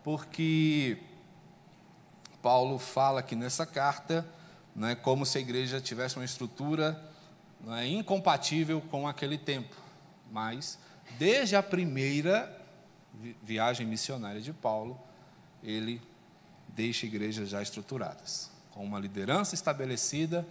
porque 0.02 0.98
Paulo 2.42 2.78
fala 2.78 3.22
que 3.22 3.34
nessa 3.34 3.64
carta 3.64 4.28
não 4.76 4.88
é 4.88 4.94
como 4.94 5.24
se 5.24 5.38
a 5.38 5.40
igreja 5.40 5.80
tivesse 5.80 6.16
uma 6.16 6.24
estrutura 6.26 7.13
não 7.64 7.74
é, 7.74 7.86
incompatível 7.86 8.80
com 8.80 9.06
aquele 9.08 9.38
tempo. 9.38 9.74
Mas, 10.30 10.78
desde 11.18 11.56
a 11.56 11.62
primeira 11.62 12.60
viagem 13.42 13.86
missionária 13.86 14.40
de 14.40 14.52
Paulo, 14.52 15.00
ele 15.62 16.00
deixa 16.68 17.06
igrejas 17.06 17.48
já 17.48 17.62
estruturadas, 17.62 18.50
com 18.72 18.84
uma 18.84 18.98
liderança 18.98 19.54
estabelecida 19.54 20.46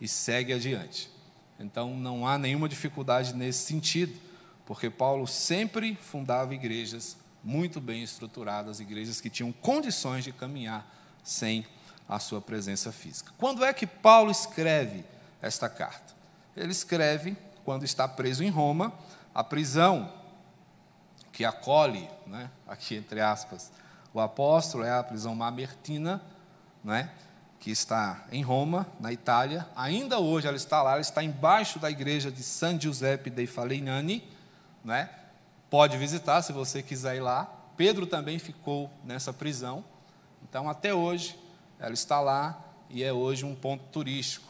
e 0.00 0.06
segue 0.06 0.52
adiante. 0.52 1.10
Então, 1.58 1.96
não 1.96 2.26
há 2.26 2.38
nenhuma 2.38 2.68
dificuldade 2.68 3.34
nesse 3.34 3.66
sentido, 3.66 4.18
porque 4.64 4.88
Paulo 4.88 5.26
sempre 5.26 5.96
fundava 6.00 6.54
igrejas 6.54 7.16
muito 7.42 7.80
bem 7.80 8.02
estruturadas, 8.02 8.80
igrejas 8.80 9.20
que 9.20 9.28
tinham 9.28 9.52
condições 9.52 10.24
de 10.24 10.32
caminhar 10.32 10.86
sem 11.22 11.66
a 12.08 12.18
sua 12.18 12.40
presença 12.40 12.90
física. 12.90 13.32
Quando 13.36 13.64
é 13.64 13.72
que 13.72 13.86
Paulo 13.86 14.30
escreve 14.30 15.04
esta 15.42 15.68
carta? 15.68 16.13
Ele 16.56 16.72
escreve 16.72 17.36
quando 17.64 17.84
está 17.84 18.06
preso 18.06 18.44
em 18.44 18.50
Roma, 18.50 18.92
a 19.34 19.42
prisão 19.42 20.12
que 21.32 21.44
acolhe, 21.44 22.08
né, 22.26 22.50
aqui 22.66 22.94
entre 22.96 23.20
aspas, 23.20 23.72
o 24.12 24.20
apóstolo 24.20 24.84
é 24.84 24.92
a 24.92 25.02
prisão 25.02 25.34
mamertina, 25.34 26.22
né, 26.82 27.10
que 27.58 27.70
está 27.70 28.24
em 28.30 28.42
Roma, 28.42 28.86
na 29.00 29.10
Itália. 29.10 29.66
Ainda 29.74 30.18
hoje 30.18 30.46
ela 30.46 30.56
está 30.56 30.82
lá, 30.82 30.92
ela 30.92 31.00
está 31.00 31.24
embaixo 31.24 31.78
da 31.78 31.90
igreja 31.90 32.30
de 32.30 32.42
San 32.42 32.78
Giuseppe 32.78 33.30
dei 33.30 33.46
Falegnani, 33.46 34.22
né? 34.84 35.08
Pode 35.70 35.96
visitar 35.96 36.42
se 36.42 36.52
você 36.52 36.82
quiser 36.82 37.16
ir 37.16 37.20
lá. 37.20 37.50
Pedro 37.74 38.06
também 38.06 38.38
ficou 38.38 38.90
nessa 39.02 39.32
prisão. 39.32 39.82
Então, 40.42 40.68
até 40.68 40.92
hoje, 40.92 41.38
ela 41.80 41.94
está 41.94 42.20
lá 42.20 42.62
e 42.90 43.02
é 43.02 43.12
hoje 43.12 43.46
um 43.46 43.54
ponto 43.54 43.82
turístico 43.84 44.46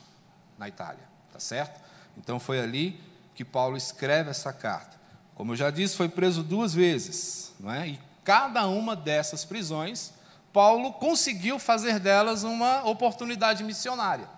na 0.59 0.69
Itália, 0.69 1.05
tá 1.33 1.39
certo? 1.39 1.84
Então, 2.19 2.39
foi 2.39 2.61
ali 2.61 3.01
que 3.35 3.45
Paulo 3.45 3.77
escreve 3.77 4.31
essa 4.31 4.53
carta. 4.53 4.97
Como 5.35 5.53
eu 5.53 5.57
já 5.57 5.71
disse, 5.71 5.97
foi 5.97 6.09
preso 6.09 6.43
duas 6.43 6.73
vezes, 6.73 7.53
não 7.59 7.73
é? 7.73 7.89
E 7.89 8.01
cada 8.23 8.67
uma 8.67 8.95
dessas 8.95 9.45
prisões 9.45 10.13
Paulo 10.55 10.93
conseguiu 10.93 11.59
fazer 11.59 11.99
delas 11.99 12.45
uma 12.45 12.89
oportunidade 12.89 13.65
missionária. 13.65 14.29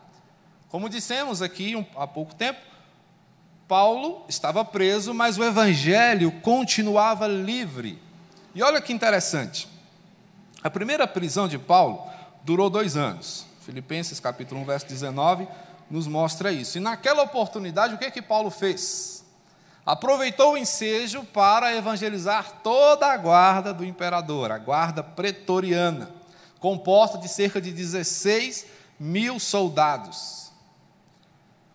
Como 0.71 0.89
dissemos 0.89 1.43
aqui 1.43 1.77
um, 1.77 1.85
há 1.95 2.07
pouco 2.07 2.35
tempo, 2.35 2.59
Paulo 3.69 4.25
estava 4.27 4.65
preso, 4.65 5.13
mas 5.13 5.37
o 5.37 5.45
evangelho 5.45 6.33
continuava 6.41 7.27
livre. 7.27 8.01
E 8.55 8.63
olha 8.63 8.81
que 8.81 8.95
interessante. 8.95 9.69
A 10.63 10.71
primeira 10.71 11.07
prisão 11.07 11.47
de 11.47 11.59
Paulo 11.59 12.03
durou 12.43 12.71
dois 12.71 12.97
anos. 12.97 13.45
Filipenses 13.61 14.19
capítulo 14.19 14.63
1, 14.63 14.65
verso 14.65 14.87
19, 14.87 15.47
nos 15.91 16.07
mostra 16.07 16.53
isso. 16.53 16.79
E 16.79 16.81
naquela 16.81 17.23
oportunidade, 17.23 17.95
o 17.95 17.99
que, 17.99 18.11
que 18.11 18.23
Paulo 18.23 18.51
fez? 18.51 19.25
Aproveitou 19.85 20.55
o 20.55 20.57
ensejo 20.57 21.25
para 21.25 21.75
evangelizar 21.75 22.61
toda 22.63 23.07
a 23.07 23.17
guarda 23.17 23.73
do 23.73 23.85
imperador, 23.85 24.51
a 24.51 24.59
guarda 24.59 25.03
pretoriana, 25.03 26.11
composta 26.59 27.19
de 27.19 27.29
cerca 27.29 27.61
de 27.61 27.73
16 27.73 28.67
mil 28.99 29.39
soldados. 29.39 30.51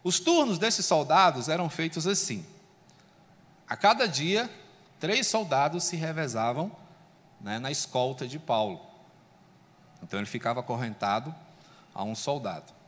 Os 0.04 0.20
turnos 0.20 0.58
desses 0.58 0.86
soldados 0.86 1.48
eram 1.48 1.70
feitos 1.70 2.06
assim: 2.06 2.46
a 3.68 3.78
cada 3.78 4.08
dia, 4.08 4.50
três 5.00 5.28
soldados 5.28 5.86
se 5.86 5.96
revezavam 5.96 6.72
né, 7.40 7.60
na 7.60 7.72
escolta 7.72 8.28
de 8.28 8.38
Paulo. 8.38 8.82
Então 10.04 10.20
ele 10.20 10.28
ficava 10.28 10.60
acorrentado 10.60 11.34
a 11.94 12.04
um 12.04 12.16
soldado. 12.16 12.81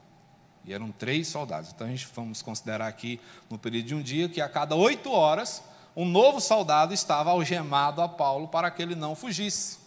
E 0.66 0.74
eram 0.74 0.92
três 0.92 1.28
soldados. 1.28 1.72
Então 1.74 1.88
a 1.88 1.90
gente 1.90 2.08
vamos 2.16 2.42
considerar 2.42 2.88
aqui, 2.88 3.20
no 3.50 3.58
período 3.58 3.88
de 3.88 3.96
um 3.96 4.02
dia, 4.02 4.30
que 4.30 4.40
a 4.42 4.48
cada 4.48 4.76
oito 4.76 5.12
horas, 5.12 5.64
um 5.96 6.06
novo 6.06 6.40
soldado 6.40 6.94
estava 6.94 7.32
algemado 7.32 8.02
a 8.02 8.08
Paulo 8.08 8.48
para 8.48 8.72
que 8.72 8.82
ele 8.82 8.96
não 8.96 9.16
fugisse. 9.16 9.78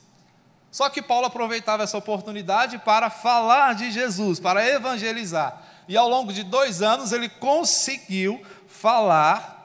Só 0.70 0.90
que 0.90 1.00
Paulo 1.00 1.26
aproveitava 1.26 1.82
essa 1.82 1.96
oportunidade 1.96 2.78
para 2.78 3.08
falar 3.08 3.74
de 3.74 3.90
Jesus, 3.90 4.38
para 4.38 4.66
evangelizar. 4.68 5.62
E 5.88 5.96
ao 5.96 6.08
longo 6.08 6.32
de 6.32 6.42
dois 6.42 6.82
anos 6.82 7.12
ele 7.12 7.28
conseguiu 7.28 8.44
falar 8.66 9.56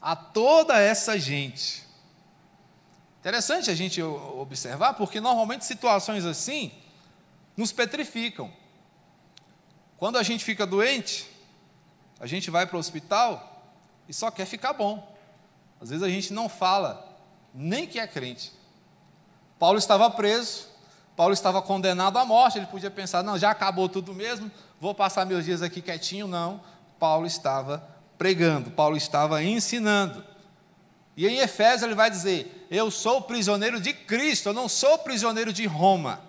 a 0.00 0.16
toda 0.16 0.78
essa 0.78 1.18
gente. 1.18 1.84
Interessante 3.20 3.70
a 3.70 3.74
gente 3.74 4.02
observar, 4.02 4.94
porque 4.94 5.20
normalmente 5.20 5.64
situações 5.64 6.24
assim 6.24 6.72
nos 7.56 7.70
petrificam. 7.70 8.50
Quando 10.00 10.16
a 10.16 10.22
gente 10.22 10.42
fica 10.42 10.64
doente, 10.64 11.30
a 12.18 12.26
gente 12.26 12.50
vai 12.50 12.64
para 12.66 12.78
o 12.78 12.80
hospital 12.80 13.62
e 14.08 14.14
só 14.14 14.30
quer 14.30 14.46
ficar 14.46 14.72
bom. 14.72 15.14
Às 15.78 15.90
vezes 15.90 16.02
a 16.02 16.08
gente 16.08 16.32
não 16.32 16.48
fala 16.48 17.06
nem 17.52 17.86
que 17.86 18.00
é 18.00 18.06
crente. 18.06 18.50
Paulo 19.58 19.76
estava 19.76 20.08
preso, 20.08 20.68
Paulo 21.14 21.34
estava 21.34 21.60
condenado 21.60 22.16
à 22.16 22.24
morte, 22.24 22.56
ele 22.56 22.66
podia 22.66 22.90
pensar, 22.90 23.22
não, 23.22 23.36
já 23.36 23.50
acabou 23.50 23.90
tudo 23.90 24.14
mesmo, 24.14 24.50
vou 24.80 24.94
passar 24.94 25.26
meus 25.26 25.44
dias 25.44 25.60
aqui 25.60 25.82
quietinho. 25.82 26.26
Não, 26.26 26.62
Paulo 26.98 27.26
estava 27.26 27.86
pregando, 28.16 28.70
Paulo 28.70 28.96
estava 28.96 29.44
ensinando. 29.44 30.24
E 31.14 31.28
em 31.28 31.40
Efésios 31.40 31.82
ele 31.82 31.94
vai 31.94 32.10
dizer: 32.10 32.66
Eu 32.70 32.90
sou 32.90 33.20
prisioneiro 33.20 33.78
de 33.78 33.92
Cristo, 33.92 34.48
eu 34.48 34.54
não 34.54 34.66
sou 34.66 34.96
prisioneiro 34.96 35.52
de 35.52 35.66
Roma. 35.66 36.22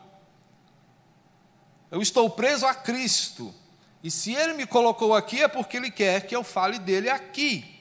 Eu 1.90 2.02
estou 2.02 2.30
preso 2.30 2.66
a 2.66 2.76
Cristo. 2.76 3.56
E 4.04 4.10
se 4.10 4.34
ele 4.34 4.54
me 4.54 4.66
colocou 4.66 5.14
aqui 5.14 5.42
é 5.44 5.48
porque 5.48 5.78
ele 5.78 5.92
quer 5.92 6.26
que 6.26 6.36
eu 6.36 6.44
fale 6.44 6.80
dele 6.80 7.10
aqui. 7.10 7.72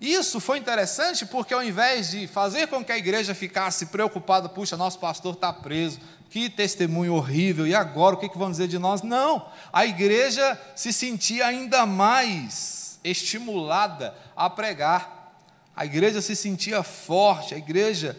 Isso 0.00 0.40
foi 0.40 0.58
interessante 0.58 1.24
porque, 1.24 1.54
ao 1.54 1.62
invés 1.62 2.10
de 2.10 2.26
fazer 2.26 2.66
com 2.66 2.84
que 2.84 2.92
a 2.92 2.98
igreja 2.98 3.34
ficasse 3.34 3.86
preocupada, 3.86 4.48
puxa, 4.48 4.76
nosso 4.76 4.98
pastor 4.98 5.34
está 5.34 5.52
preso, 5.52 6.00
que 6.28 6.50
testemunho 6.50 7.14
horrível, 7.14 7.66
e 7.66 7.74
agora 7.74 8.16
o 8.16 8.18
que, 8.18 8.28
que 8.28 8.36
vão 8.36 8.50
dizer 8.50 8.66
de 8.66 8.78
nós? 8.78 9.02
Não, 9.02 9.48
a 9.72 9.86
igreja 9.86 10.60
se 10.74 10.92
sentia 10.92 11.46
ainda 11.46 11.86
mais 11.86 12.98
estimulada 13.04 14.14
a 14.36 14.50
pregar, 14.50 15.38
a 15.76 15.84
igreja 15.86 16.20
se 16.20 16.34
sentia 16.34 16.82
forte, 16.82 17.54
a 17.54 17.58
igreja 17.58 18.16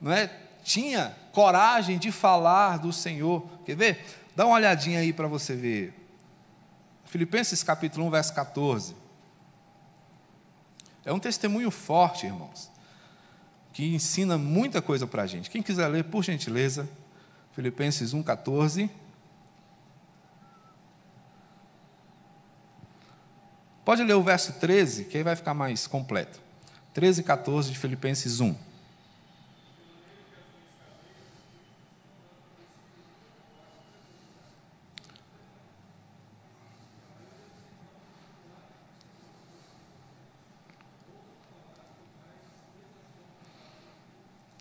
não 0.00 0.12
é, 0.12 0.30
tinha 0.62 1.16
coragem 1.32 1.98
de 1.98 2.10
falar 2.10 2.78
do 2.78 2.92
Senhor. 2.92 3.46
Quer 3.64 3.76
ver? 3.76 4.04
Dá 4.34 4.46
uma 4.46 4.56
olhadinha 4.56 5.00
aí 5.00 5.12
para 5.12 5.26
você 5.26 5.54
ver. 5.54 5.94
Filipenses 7.08 7.62
capítulo 7.62 8.06
1, 8.06 8.10
verso 8.10 8.34
14. 8.34 8.94
É 11.04 11.12
um 11.12 11.18
testemunho 11.18 11.70
forte, 11.70 12.26
irmãos, 12.26 12.70
que 13.72 13.94
ensina 13.94 14.36
muita 14.36 14.82
coisa 14.82 15.06
para 15.06 15.22
a 15.22 15.26
gente. 15.26 15.48
Quem 15.48 15.62
quiser 15.62 15.88
ler, 15.88 16.04
por 16.04 16.22
gentileza, 16.22 16.88
Filipenses 17.52 18.12
1, 18.12 18.22
14. 18.22 18.90
Pode 23.86 24.04
ler 24.04 24.14
o 24.14 24.22
verso 24.22 24.52
13, 24.60 25.06
que 25.06 25.16
aí 25.16 25.22
vai 25.24 25.34
ficar 25.34 25.54
mais 25.54 25.86
completo. 25.86 26.38
13 26.92 27.22
e 27.22 27.24
14 27.24 27.70
de 27.70 27.78
Filipenses 27.78 28.38
1. 28.38 28.54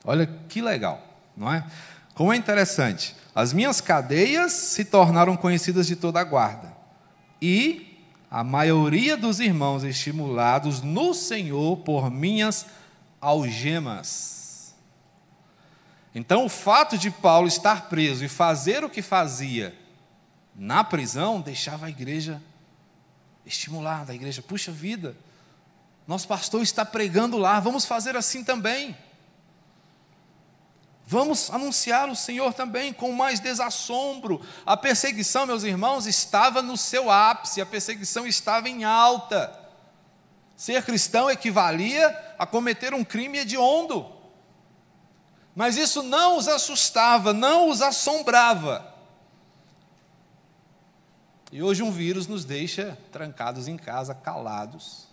Olha 0.08 0.26
que 0.48 0.62
legal, 0.62 1.06
não 1.36 1.54
é? 1.54 1.70
Como 2.14 2.32
é 2.32 2.38
interessante. 2.38 3.14
As 3.36 3.52
minhas 3.52 3.82
cadeias 3.82 4.54
se 4.54 4.86
tornaram 4.86 5.36
conhecidas 5.36 5.86
de 5.86 5.98
toda 5.98 6.22
a 6.22 6.24
guarda. 6.24 6.74
E 7.42 8.02
a 8.32 8.42
maioria 8.42 9.18
dos 9.18 9.42
irmãos 9.42 9.84
estimulados 9.84 10.82
no 10.82 11.14
Senhor 11.14 11.80
por 11.80 12.10
minhas 12.10 12.66
algemas. 13.20 14.74
Então, 16.16 16.46
o 16.46 16.50
fato 16.50 16.98
de 16.98 17.12
Paulo 17.12 17.48
estar 17.48 17.90
preso 17.90 18.24
e 18.24 18.30
fazer 18.30 18.86
o 18.86 18.90
que 18.90 19.02
fazia 19.02 19.78
na 20.56 20.86
prisão 20.86 21.42
deixava 21.42 21.86
a 21.86 21.90
igreja 21.90 22.42
estimulada. 23.46 24.14
A 24.14 24.16
igreja, 24.16 24.42
puxa 24.42 24.72
vida, 24.72 25.18
nosso 26.08 26.30
pastor 26.30 26.64
está 26.64 26.86
pregando 26.86 27.38
lá, 27.38 27.60
vamos 27.60 27.86
fazer 27.86 28.16
assim 28.16 28.42
também. 28.42 28.96
Vamos 31.10 31.50
anunciar 31.50 32.10
o 32.10 32.16
Senhor 32.18 32.54
também 32.54 32.92
com 32.92 33.14
mais 33.14 33.40
desassombro. 33.40 34.46
A 34.66 34.76
perseguição, 34.76 35.46
meus 35.46 35.64
irmãos, 35.64 36.06
estava 36.06 36.62
no 36.62 36.76
seu 36.76 37.10
ápice, 37.10 37.62
a 37.62 37.66
perseguição 37.66 38.28
estava 38.28 38.68
em 38.68 38.84
alta. 38.84 39.58
Ser 40.58 40.84
cristão 40.84 41.32
equivalia 41.32 42.10
a 42.38 42.46
cometer 42.46 42.94
um 42.94 43.06
crime 43.06 43.38
hediondo. 43.38 44.12
Mas 45.56 45.78
isso 45.78 46.04
não 46.04 46.36
os 46.36 46.50
assustava, 46.50 47.32
não 47.32 47.70
os 47.70 47.82
assombrava. 47.82 48.94
E 51.54 51.64
hoje 51.64 51.84
um 51.84 51.92
vírus 51.92 52.28
nos 52.28 52.44
deixa 52.44 52.98
trancados 53.14 53.70
em 53.70 53.78
casa, 53.78 54.14
calados, 54.14 55.08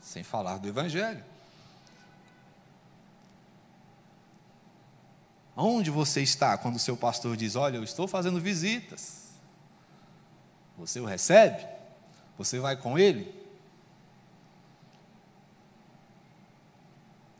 sem 0.00 0.24
falar 0.24 0.58
do 0.58 0.66
Evangelho. 0.66 1.31
Onde 5.56 5.90
você 5.90 6.22
está 6.22 6.56
quando 6.56 6.76
o 6.76 6.80
seu 6.80 6.96
pastor 6.96 7.36
diz: 7.36 7.56
Olha, 7.56 7.76
eu 7.76 7.84
estou 7.84 8.08
fazendo 8.08 8.40
visitas? 8.40 9.22
Você 10.78 10.98
o 11.00 11.04
recebe? 11.04 11.66
Você 12.38 12.58
vai 12.58 12.76
com 12.76 12.98
ele? 12.98 13.42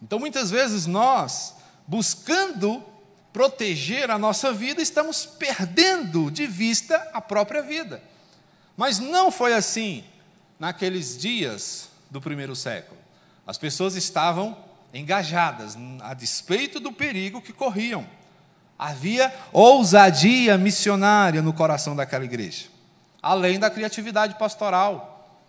Então, 0.02 0.18
muitas 0.18 0.50
vezes 0.50 0.86
nós, 0.86 1.54
buscando 1.86 2.84
proteger 3.32 4.10
a 4.10 4.18
nossa 4.18 4.52
vida, 4.52 4.82
estamos 4.82 5.24
perdendo 5.24 6.30
de 6.30 6.46
vista 6.46 6.96
a 7.14 7.20
própria 7.20 7.62
vida. 7.62 8.02
Mas 8.76 8.98
não 8.98 9.30
foi 9.30 9.54
assim 9.54 10.04
naqueles 10.58 11.16
dias 11.16 11.88
do 12.10 12.20
primeiro 12.20 12.54
século. 12.54 13.00
As 13.46 13.56
pessoas 13.56 13.94
estavam 13.96 14.56
engajadas, 14.92 15.76
a 16.00 16.14
despeito 16.14 16.78
do 16.78 16.92
perigo 16.92 17.40
que 17.40 17.52
corriam. 17.52 18.06
Havia 18.78 19.32
ousadia 19.52 20.58
missionária 20.58 21.40
no 21.40 21.52
coração 21.52 21.94
daquela 21.94 22.24
igreja, 22.24 22.66
além 23.22 23.58
da 23.58 23.70
criatividade 23.70 24.36
pastoral. 24.38 25.40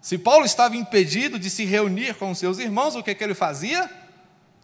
Se 0.00 0.16
Paulo 0.16 0.44
estava 0.44 0.76
impedido 0.76 1.38
de 1.38 1.50
se 1.50 1.64
reunir 1.64 2.14
com 2.14 2.34
seus 2.34 2.58
irmãos, 2.58 2.94
o 2.94 3.02
que, 3.02 3.14
que 3.14 3.22
ele 3.22 3.34
fazia? 3.34 3.90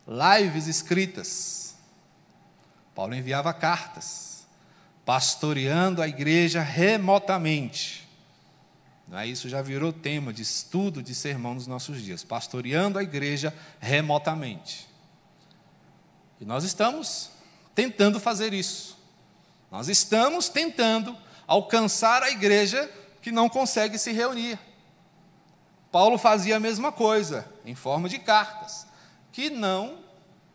Lives 0.07 0.67
escritas. 0.67 1.75
Paulo 2.95 3.15
enviava 3.15 3.53
cartas, 3.53 4.47
pastoreando 5.05 6.01
a 6.01 6.09
igreja 6.09 6.63
remotamente. 6.63 8.06
Isso 9.27 9.49
já 9.49 9.63
virou 9.63 9.93
tema 9.93 10.33
de 10.33 10.43
estudo 10.43 11.03
de 11.03 11.15
sermão 11.15 11.55
nos 11.55 11.67
nossos 11.67 12.03
dias, 12.03 12.25
pastoreando 12.25 12.99
a 12.99 13.03
igreja 13.03 13.55
remotamente. 13.79 14.89
E 16.41 16.45
nós 16.45 16.65
estamos 16.65 17.31
tentando 17.75 18.19
fazer 18.19 18.53
isso. 18.53 18.99
Nós 19.71 19.89
estamos 19.89 20.49
tentando 20.49 21.17
alcançar 21.47 22.23
a 22.23 22.31
igreja 22.31 22.91
que 23.23 23.31
não 23.31 23.49
consegue 23.49 23.99
se 23.99 24.13
reunir. 24.13 24.59
Paulo 25.93 26.19
fazia 26.19 26.57
a 26.57 26.61
mesma 26.61 26.91
coisa, 26.91 27.49
em 27.65 27.75
forma 27.75 28.09
de 28.09 28.19
cartas, 28.19 28.87
que 29.33 29.51
não 29.51 29.99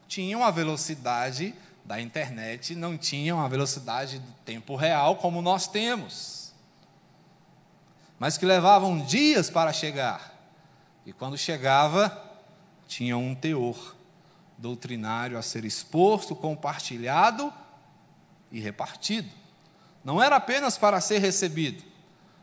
tinham 0.08 0.44
a 0.44 0.52
velocidade 0.52 1.56
da 1.86 2.00
internet, 2.00 2.76
não 2.76 2.98
tinham 2.98 3.40
a 3.42 3.48
velocidade 3.48 4.20
do 4.20 4.32
tempo 4.46 4.76
real 4.76 5.16
como 5.16 5.42
nós 5.42 5.68
temos, 5.68 6.41
mas 8.22 8.38
que 8.38 8.46
levavam 8.46 9.00
dias 9.00 9.50
para 9.50 9.74
chegar. 9.74 10.32
E 11.08 11.12
quando 11.12 11.36
chegava, 11.36 12.24
tinha 12.88 13.18
um 13.18 13.34
teor 13.34 13.96
doutrinário 14.60 15.40
a 15.40 15.42
ser 15.42 15.66
exposto, 15.66 16.36
compartilhado 16.36 17.52
e 18.52 18.60
repartido. 18.60 19.28
Não 20.04 20.22
era 20.22 20.36
apenas 20.36 20.78
para 20.78 21.02
ser 21.02 21.18
recebido, 21.18 21.84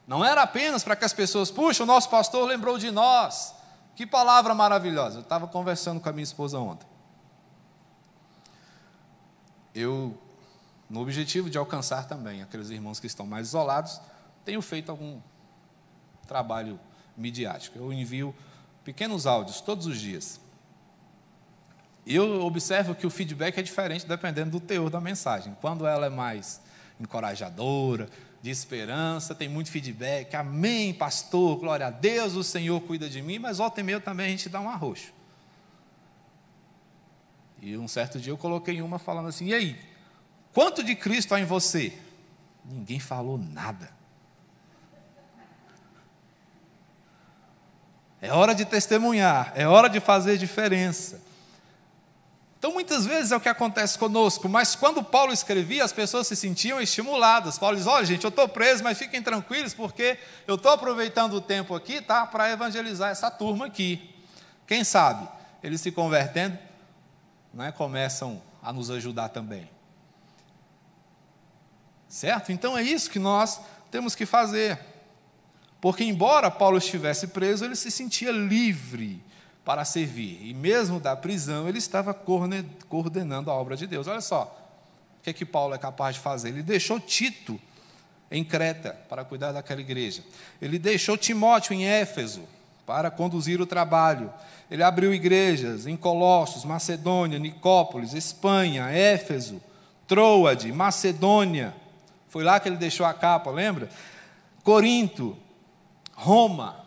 não 0.04 0.24
era 0.24 0.42
apenas 0.42 0.82
para 0.82 0.96
que 0.96 1.04
as 1.04 1.12
pessoas, 1.12 1.48
puxa, 1.48 1.84
o 1.84 1.86
nosso 1.86 2.10
pastor 2.10 2.44
lembrou 2.48 2.76
de 2.76 2.90
nós. 2.90 3.54
Que 3.94 4.04
palavra 4.04 4.56
maravilhosa. 4.56 5.18
Eu 5.18 5.22
estava 5.22 5.46
conversando 5.46 6.00
com 6.00 6.08
a 6.08 6.12
minha 6.12 6.24
esposa 6.24 6.58
ontem. 6.58 6.88
Eu, 9.72 10.20
no 10.90 11.00
objetivo 11.00 11.48
de 11.48 11.56
alcançar 11.56 12.08
também 12.08 12.42
aqueles 12.42 12.68
irmãos 12.68 12.98
que 12.98 13.06
estão 13.06 13.24
mais 13.24 13.46
isolados, 13.46 14.00
tenho 14.44 14.60
feito 14.60 14.90
algum 14.90 15.20
trabalho 16.28 16.78
midiático. 17.16 17.78
Eu 17.78 17.92
envio 17.92 18.32
pequenos 18.84 19.26
áudios 19.26 19.60
todos 19.60 19.86
os 19.86 19.98
dias. 19.98 20.40
E 22.06 22.14
eu 22.14 22.42
observo 22.44 22.94
que 22.94 23.06
o 23.06 23.10
feedback 23.10 23.58
é 23.58 23.62
diferente 23.62 24.06
dependendo 24.06 24.52
do 24.52 24.60
teor 24.60 24.88
da 24.88 25.00
mensagem. 25.00 25.56
Quando 25.60 25.86
ela 25.86 26.06
é 26.06 26.10
mais 26.10 26.60
encorajadora, 27.00 28.08
de 28.40 28.50
esperança, 28.50 29.34
tem 29.34 29.48
muito 29.48 29.70
feedback. 29.70 30.34
Amém, 30.34 30.94
pastor, 30.94 31.58
glória 31.58 31.86
a 31.86 31.90
Deus, 31.90 32.34
o 32.34 32.44
Senhor 32.44 32.80
cuida 32.82 33.08
de 33.08 33.20
mim, 33.20 33.38
mas 33.38 33.58
volta 33.58 33.80
e 33.80 33.82
meia 33.82 34.00
também 34.00 34.26
a 34.26 34.30
gente 34.30 34.48
dá 34.48 34.60
um 34.60 34.70
arroxo. 34.70 35.12
E 37.60 37.76
um 37.76 37.88
certo 37.88 38.20
dia 38.20 38.32
eu 38.32 38.38
coloquei 38.38 38.80
uma 38.80 38.98
falando 38.98 39.28
assim: 39.28 39.46
e 39.46 39.54
aí, 39.54 39.76
quanto 40.52 40.84
de 40.84 40.94
Cristo 40.94 41.34
há 41.34 41.40
em 41.40 41.44
você? 41.44 41.92
Ninguém 42.64 43.00
falou 43.00 43.36
nada. 43.36 43.97
É 48.20 48.32
hora 48.32 48.54
de 48.54 48.64
testemunhar, 48.64 49.52
é 49.54 49.66
hora 49.66 49.88
de 49.88 50.00
fazer 50.00 50.36
diferença. 50.38 51.20
Então, 52.58 52.72
muitas 52.72 53.06
vezes 53.06 53.30
é 53.30 53.36
o 53.36 53.40
que 53.40 53.48
acontece 53.48 53.96
conosco, 53.96 54.48
mas 54.48 54.74
quando 54.74 55.02
Paulo 55.02 55.32
escrevia, 55.32 55.84
as 55.84 55.92
pessoas 55.92 56.26
se 56.26 56.34
sentiam 56.34 56.80
estimuladas. 56.80 57.56
Paulo 57.56 57.76
diz: 57.76 57.86
olha, 57.86 58.04
gente, 58.04 58.24
eu 58.24 58.30
estou 58.30 58.48
preso, 58.48 58.82
mas 58.82 58.98
fiquem 58.98 59.22
tranquilos, 59.22 59.72
porque 59.72 60.18
eu 60.44 60.56
estou 60.56 60.72
aproveitando 60.72 61.34
o 61.34 61.40
tempo 61.40 61.72
aqui 61.76 62.00
tá, 62.00 62.26
para 62.26 62.50
evangelizar 62.50 63.10
essa 63.10 63.30
turma 63.30 63.66
aqui. 63.66 64.12
Quem 64.66 64.82
sabe, 64.82 65.28
eles 65.62 65.80
se 65.80 65.92
convertendo, 65.92 66.58
né, 67.54 67.70
começam 67.70 68.42
a 68.60 68.72
nos 68.72 68.90
ajudar 68.90 69.28
também. 69.28 69.70
Certo? 72.08 72.50
Então 72.50 72.76
é 72.76 72.82
isso 72.82 73.08
que 73.08 73.20
nós 73.20 73.60
temos 73.88 74.16
que 74.16 74.26
fazer. 74.26 74.78
Porque, 75.80 76.04
embora 76.04 76.50
Paulo 76.50 76.78
estivesse 76.78 77.28
preso, 77.28 77.64
ele 77.64 77.76
se 77.76 77.90
sentia 77.90 78.32
livre 78.32 79.22
para 79.64 79.84
servir. 79.84 80.40
E 80.42 80.54
mesmo 80.54 80.98
da 80.98 81.14
prisão, 81.14 81.68
ele 81.68 81.78
estava 81.78 82.14
coordenando 82.14 83.50
a 83.50 83.54
obra 83.54 83.76
de 83.76 83.86
Deus. 83.86 84.06
Olha 84.06 84.20
só, 84.20 84.44
o 85.20 85.22
que 85.22 85.30
é 85.30 85.32
que 85.32 85.44
Paulo 85.44 85.74
é 85.74 85.78
capaz 85.78 86.16
de 86.16 86.22
fazer? 86.22 86.48
Ele 86.48 86.62
deixou 86.62 86.98
Tito 86.98 87.60
em 88.30 88.42
Creta 88.42 88.96
para 89.08 89.24
cuidar 89.24 89.52
daquela 89.52 89.80
igreja. 89.80 90.22
Ele 90.60 90.78
deixou 90.78 91.16
Timóteo 91.16 91.74
em 91.74 91.86
Éfeso 91.86 92.42
para 92.86 93.10
conduzir 93.10 93.60
o 93.60 93.66
trabalho. 93.66 94.32
Ele 94.70 94.82
abriu 94.82 95.12
igrejas 95.14 95.86
em 95.86 95.96
Colossos, 95.96 96.64
Macedônia, 96.64 97.38
Nicópolis, 97.38 98.14
Espanha, 98.14 98.90
Éfeso, 98.90 99.60
Troade, 100.06 100.72
Macedônia. 100.72 101.74
Foi 102.28 102.42
lá 102.42 102.58
que 102.58 102.68
ele 102.68 102.76
deixou 102.76 103.06
a 103.06 103.14
capa, 103.14 103.50
lembra? 103.50 103.88
Corinto, 104.62 105.36
Roma. 106.18 106.84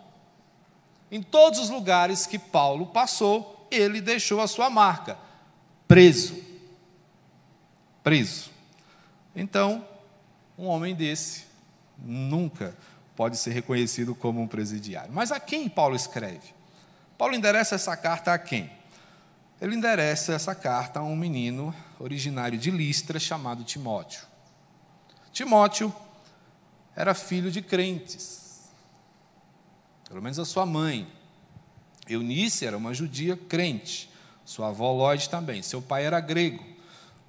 Em 1.10 1.24
todos 1.24 1.58
os 1.58 1.70
lugares 1.70 2.26
que 2.26 2.38
Paulo 2.38 2.88
passou, 2.88 3.66
ele 3.72 4.02
deixou 4.02 4.42
a 4.42 4.48
sua 4.48 4.70
marca. 4.70 5.18
Preso. 5.88 6.36
Preso. 8.04 8.52
Então, 9.34 9.88
um 10.58 10.68
homem 10.68 10.94
desse 10.94 11.46
nunca 11.98 12.76
pode 13.16 13.38
ser 13.38 13.52
reconhecido 13.52 14.14
como 14.14 14.42
um 14.42 14.48
presidiário. 14.48 15.14
Mas 15.14 15.32
a 15.32 15.40
quem 15.40 15.70
Paulo 15.70 15.96
escreve? 15.96 16.54
Paulo 17.18 17.34
endereça 17.34 17.76
essa 17.76 17.96
carta 17.96 18.34
a 18.34 18.38
quem? 18.38 18.70
Ele 19.62 19.76
endereça 19.76 20.34
essa 20.34 20.54
carta 20.54 21.00
a 21.00 21.04
um 21.04 21.16
menino 21.16 21.74
originário 22.00 22.60
de 22.60 22.70
Listra 22.70 23.18
chamado 23.18 23.64
Timóteo. 23.64 24.24
Timóteo 25.32 25.94
era 26.94 27.14
filho 27.14 27.50
de 27.50 27.62
crentes 27.62 28.41
pelo 30.12 30.22
menos 30.22 30.38
a 30.38 30.44
sua 30.44 30.66
mãe. 30.66 31.08
Eunice 32.10 32.66
era 32.66 32.76
uma 32.76 32.94
judia 32.94 33.40
crente, 33.48 34.10
sua 34.44 34.68
avó 34.68 34.92
Lloyd 34.92 35.30
também, 35.30 35.62
seu 35.62 35.82
pai 35.82 36.06
era 36.06 36.20
grego. 36.20 36.62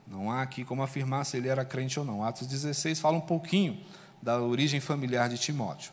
Não 0.04 0.32
há 0.32 0.42
aqui 0.42 0.64
como 0.64 0.82
afirmar 0.82 1.24
se 1.24 1.36
ele 1.36 1.46
era 1.46 1.64
crente 1.64 2.00
ou 2.00 2.04
não. 2.04 2.24
Atos 2.24 2.48
16 2.48 2.98
fala 2.98 3.16
um 3.16 3.20
pouquinho 3.20 3.78
da 4.20 4.40
origem 4.40 4.80
familiar 4.80 5.28
de 5.28 5.38
Timóteo. 5.38 5.92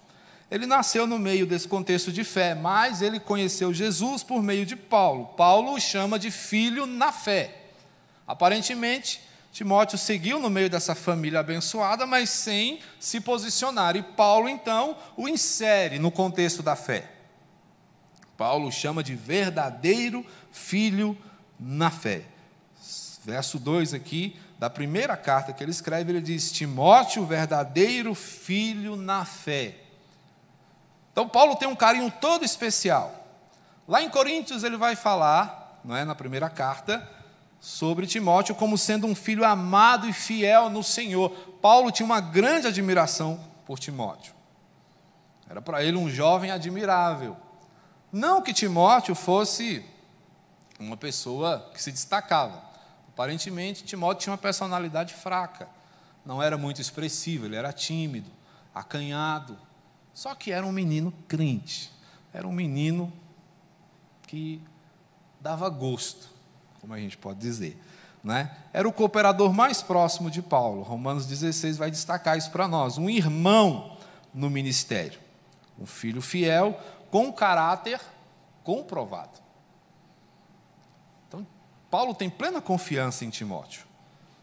Ele 0.49 0.65
nasceu 0.65 1.05
no 1.05 1.19
meio 1.19 1.45
desse 1.45 1.67
contexto 1.67 2.11
de 2.11 2.23
fé, 2.23 2.55
mas 2.55 3.03
ele 3.03 3.19
conheceu 3.19 3.71
Jesus 3.71 4.23
por 4.23 4.41
meio 4.41 4.65
de 4.65 4.75
Paulo. 4.75 5.27
Paulo 5.37 5.73
o 5.73 5.79
chama 5.79 6.17
de 6.17 6.31
filho 6.31 6.87
na 6.87 7.11
fé. 7.11 7.67
Aparentemente, 8.25 9.21
Timóteo 9.51 9.97
seguiu 9.97 10.39
no 10.39 10.49
meio 10.49 10.69
dessa 10.69 10.93
família 10.93 11.39
abençoada, 11.39 12.05
mas 12.05 12.29
sem 12.29 12.79
se 12.99 13.19
posicionar. 13.19 13.95
E 13.95 14.03
Paulo, 14.03 14.47
então, 14.47 14.95
o 15.17 15.27
insere 15.27 15.97
no 15.97 16.11
contexto 16.11 16.61
da 16.61 16.75
fé. 16.75 17.11
Paulo 18.37 18.71
chama 18.71 19.03
de 19.03 19.15
verdadeiro 19.15 20.25
filho 20.51 21.17
na 21.59 21.89
fé. 21.89 22.23
Verso 23.25 23.59
2 23.59 23.93
aqui, 23.93 24.39
da 24.57 24.69
primeira 24.69 25.17
carta 25.17 25.51
que 25.51 25.63
ele 25.63 25.71
escreve, 25.71 26.11
ele 26.11 26.21
diz: 26.21 26.51
Timóteo, 26.51 27.25
verdadeiro 27.25 28.13
filho 28.13 28.95
na 28.95 29.25
fé. 29.25 29.75
Então, 31.11 31.27
Paulo 31.27 31.55
tem 31.55 31.67
um 31.67 31.75
carinho 31.75 32.09
todo 32.21 32.45
especial. 32.45 33.27
Lá 33.87 34.01
em 34.01 34.09
Coríntios, 34.09 34.63
ele 34.63 34.77
vai 34.77 34.95
falar, 34.95 35.81
não 35.83 35.95
é, 35.95 36.05
na 36.05 36.15
primeira 36.15 36.49
carta, 36.49 37.05
sobre 37.59 38.07
Timóteo 38.07 38.55
como 38.55 38.77
sendo 38.77 39.05
um 39.05 39.13
filho 39.13 39.43
amado 39.43 40.07
e 40.07 40.13
fiel 40.13 40.69
no 40.69 40.83
Senhor. 40.83 41.29
Paulo 41.61 41.91
tinha 41.91 42.05
uma 42.05 42.21
grande 42.21 42.67
admiração 42.67 43.39
por 43.65 43.79
Timóteo. 43.79 44.33
Era 45.49 45.61
para 45.61 45.83
ele 45.83 45.97
um 45.97 46.09
jovem 46.09 46.51
admirável. 46.51 47.35
Não 48.11 48.41
que 48.41 48.53
Timóteo 48.53 49.13
fosse 49.13 49.83
uma 50.79 50.95
pessoa 50.95 51.69
que 51.73 51.81
se 51.81 51.91
destacava. 51.91 52.63
Aparentemente, 53.09 53.83
Timóteo 53.83 54.23
tinha 54.23 54.31
uma 54.31 54.37
personalidade 54.37 55.13
fraca. 55.13 55.67
Não 56.25 56.41
era 56.41 56.57
muito 56.57 56.79
expressivo, 56.79 57.45
ele 57.45 57.55
era 57.55 57.73
tímido, 57.73 58.29
acanhado. 58.73 59.57
Só 60.13 60.33
que 60.35 60.51
era 60.51 60.65
um 60.65 60.71
menino 60.71 61.11
crente. 61.27 61.91
Era 62.33 62.47
um 62.47 62.51
menino 62.51 63.11
que 64.27 64.61
dava 65.41 65.67
gosto, 65.69 66.29
como 66.79 66.93
a 66.93 66.99
gente 66.99 67.17
pode 67.17 67.39
dizer. 67.39 67.79
Né? 68.23 68.51
Era 68.73 68.87
o 68.87 68.93
cooperador 68.93 69.53
mais 69.53 69.81
próximo 69.81 70.29
de 70.29 70.41
Paulo. 70.41 70.81
Romanos 70.81 71.25
16 71.25 71.77
vai 71.77 71.89
destacar 71.89 72.37
isso 72.37 72.51
para 72.51 72.67
nós. 72.67 72.97
Um 72.97 73.09
irmão 73.09 73.97
no 74.33 74.49
ministério. 74.49 75.19
Um 75.79 75.85
filho 75.85 76.21
fiel, 76.21 76.77
com 77.09 77.31
caráter 77.31 77.99
comprovado. 78.63 79.39
Então, 81.27 81.47
Paulo 81.89 82.13
tem 82.13 82.29
plena 82.29 82.61
confiança 82.61 83.23
em 83.23 83.29
Timóteo. 83.29 83.87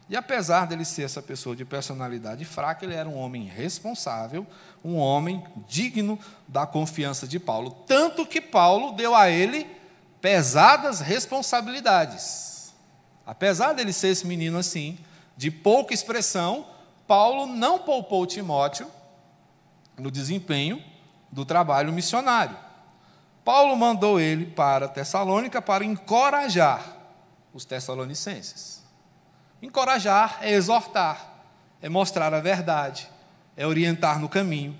E 0.09 0.15
apesar 0.15 0.65
dele 0.65 0.85
ser 0.85 1.03
essa 1.03 1.21
pessoa 1.21 1.55
de 1.55 1.65
personalidade 1.65 2.45
fraca, 2.45 2.85
ele 2.85 2.95
era 2.95 3.07
um 3.07 3.17
homem 3.17 3.43
responsável, 3.43 4.47
um 4.83 4.95
homem 4.95 5.43
digno 5.67 6.17
da 6.47 6.65
confiança 6.65 7.27
de 7.27 7.39
Paulo. 7.39 7.71
Tanto 7.85 8.25
que 8.25 8.39
Paulo 8.39 8.93
deu 8.93 9.13
a 9.13 9.29
ele 9.29 9.76
pesadas 10.27 10.99
responsabilidades. 10.99 12.73
Apesar 13.25 13.71
dele 13.71 13.93
ser 13.93 14.09
esse 14.09 14.27
menino 14.27 14.57
assim, 14.57 14.99
de 15.37 15.49
pouca 15.49 15.93
expressão, 15.93 16.67
Paulo 17.07 17.45
não 17.45 17.79
poupou 17.79 18.27
Timóteo 18.27 18.91
no 19.97 20.11
desempenho 20.11 20.83
do 21.31 21.45
trabalho 21.45 21.93
missionário. 21.93 22.57
Paulo 23.45 23.73
mandou 23.77 24.19
ele 24.19 24.47
para 24.47 24.89
Tessalônica 24.89 25.61
para 25.61 25.85
encorajar 25.85 26.97
os 27.53 27.63
tessalonicenses. 27.63 28.83
Encorajar 29.61 30.39
é 30.41 30.51
exortar, 30.51 31.35
é 31.81 31.87
mostrar 31.87 32.33
a 32.33 32.41
verdade, 32.41 33.09
é 33.55 33.65
orientar 33.65 34.19
no 34.19 34.27
caminho. 34.27 34.77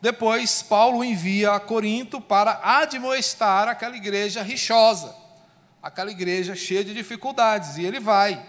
Depois, 0.00 0.62
Paulo 0.62 1.02
envia 1.02 1.52
a 1.52 1.60
Corinto 1.60 2.20
para 2.20 2.60
admoestar 2.62 3.68
aquela 3.68 3.96
igreja 3.96 4.42
rixosa, 4.42 5.14
aquela 5.82 6.10
igreja 6.10 6.54
cheia 6.54 6.84
de 6.84 6.94
dificuldades, 6.94 7.76
e 7.76 7.84
ele 7.84 7.98
vai. 7.98 8.44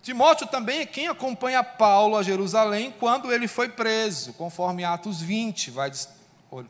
Timóteo 0.00 0.46
também 0.46 0.80
é 0.80 0.86
quem 0.86 1.08
acompanha 1.08 1.64
Paulo 1.64 2.16
a 2.16 2.22
Jerusalém 2.22 2.94
quando 2.98 3.32
ele 3.32 3.48
foi 3.48 3.68
preso, 3.68 4.32
conforme 4.34 4.84
Atos 4.84 5.20
20 5.20 5.70
vai 5.72 5.90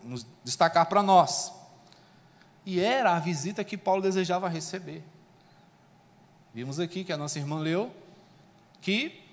nos 0.03 0.27
destacar 0.43 0.87
para 0.87 1.03
nós. 1.03 1.53
E 2.65 2.81
era 2.81 3.15
a 3.15 3.21
visita 3.21 3.63
que 3.63 3.77
Paulo 3.77 4.03
desejava 4.03 4.49
receber. 4.49 5.05
Vimos 6.53 6.81
aqui 6.81 7.05
que 7.05 7.13
a 7.13 7.17
nossa 7.17 7.39
irmã 7.39 7.59
leu 7.59 7.95
que 8.81 9.26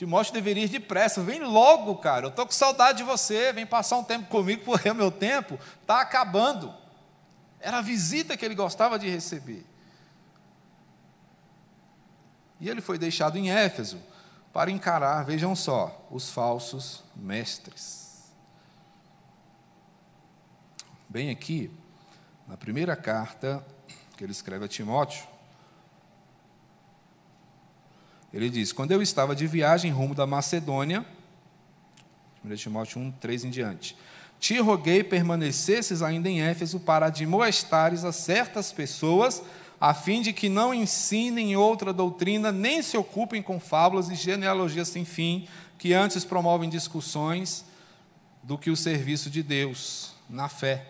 Timóteo 0.00 0.32
deveria 0.32 0.64
ir 0.64 0.68
depressa. 0.68 1.22
Vem 1.22 1.44
logo, 1.44 1.94
cara. 1.96 2.24
Eu 2.24 2.30
estou 2.30 2.46
com 2.46 2.52
saudade 2.52 2.96
de 2.96 3.04
você. 3.04 3.52
Vem 3.52 3.66
passar 3.66 3.98
um 3.98 4.02
tempo 4.02 4.30
comigo, 4.30 4.64
porque 4.64 4.88
o 4.88 4.94
meu 4.94 5.10
tempo 5.10 5.58
está 5.82 6.00
acabando. 6.00 6.74
Era 7.60 7.80
a 7.80 7.82
visita 7.82 8.34
que 8.34 8.42
ele 8.42 8.54
gostava 8.54 8.98
de 8.98 9.10
receber. 9.10 9.62
E 12.58 12.70
ele 12.70 12.80
foi 12.80 12.96
deixado 12.96 13.36
em 13.36 13.50
Éfeso 13.50 14.00
para 14.54 14.70
encarar, 14.70 15.22
vejam 15.22 15.54
só, 15.54 16.08
os 16.10 16.30
falsos 16.30 17.04
mestres. 17.14 18.32
Bem 21.10 21.28
aqui, 21.28 21.70
na 22.48 22.56
primeira 22.56 22.96
carta 22.96 23.62
que 24.16 24.24
ele 24.24 24.32
escreve 24.32 24.64
a 24.64 24.68
Timóteo, 24.68 25.28
ele 28.32 28.48
diz: 28.48 28.72
Quando 28.72 28.92
eu 28.92 29.02
estava 29.02 29.34
de 29.34 29.46
viagem 29.46 29.90
rumo 29.90 30.14
da 30.14 30.26
Macedônia, 30.26 31.04
1 32.44 32.54
Timóteo 32.56 33.00
1, 33.00 33.12
3 33.12 33.44
em 33.44 33.50
diante, 33.50 33.96
te 34.38 34.58
roguei 34.58 35.04
permanecesses 35.04 36.00
ainda 36.00 36.28
em 36.28 36.40
Éfeso 36.40 36.80
para 36.80 37.06
admoestares 37.06 38.04
a 38.04 38.12
certas 38.12 38.72
pessoas, 38.72 39.42
a 39.80 39.92
fim 39.92 40.22
de 40.22 40.32
que 40.32 40.48
não 40.48 40.72
ensinem 40.72 41.56
outra 41.56 41.92
doutrina, 41.92 42.50
nem 42.50 42.82
se 42.82 42.96
ocupem 42.96 43.42
com 43.42 43.60
fábulas 43.60 44.08
e 44.08 44.14
genealogias 44.14 44.88
sem 44.88 45.04
fim, 45.04 45.46
que 45.78 45.92
antes 45.92 46.24
promovem 46.24 46.70
discussões 46.70 47.64
do 48.42 48.56
que 48.56 48.70
o 48.70 48.76
serviço 48.76 49.28
de 49.28 49.42
Deus 49.42 50.12
na 50.28 50.48
fé. 50.48 50.86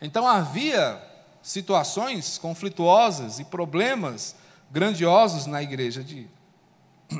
Então 0.00 0.26
havia 0.26 1.00
situações 1.42 2.38
conflituosas 2.38 3.38
e 3.38 3.44
problemas 3.44 4.36
grandiosos 4.70 5.46
na 5.46 5.62
igreja 5.62 6.02
de, 6.02 6.28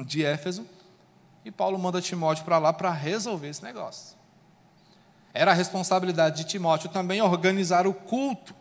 de 0.06 0.24
Éfeso, 0.24 0.64
e 1.44 1.50
Paulo 1.50 1.78
manda 1.78 2.00
Timóteo 2.00 2.44
para 2.44 2.58
lá 2.58 2.72
para 2.72 2.92
resolver 2.92 3.48
esse 3.48 3.62
negócio. 3.62 4.16
Era 5.32 5.52
a 5.52 5.54
responsabilidade 5.54 6.38
de 6.38 6.44
Timóteo 6.44 6.90
também 6.90 7.22
organizar 7.22 7.86
o 7.86 7.94
culto. 7.94 8.54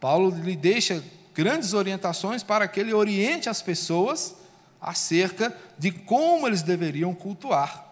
Paulo 0.00 0.30
lhe 0.30 0.56
deixa 0.56 1.04
grandes 1.34 1.74
orientações 1.74 2.42
para 2.42 2.66
que 2.66 2.80
ele 2.80 2.92
oriente 2.92 3.48
as 3.48 3.62
pessoas 3.62 4.34
acerca 4.80 5.56
de 5.78 5.92
como 5.92 6.46
eles 6.46 6.62
deveriam 6.62 7.14
cultuar. 7.14 7.86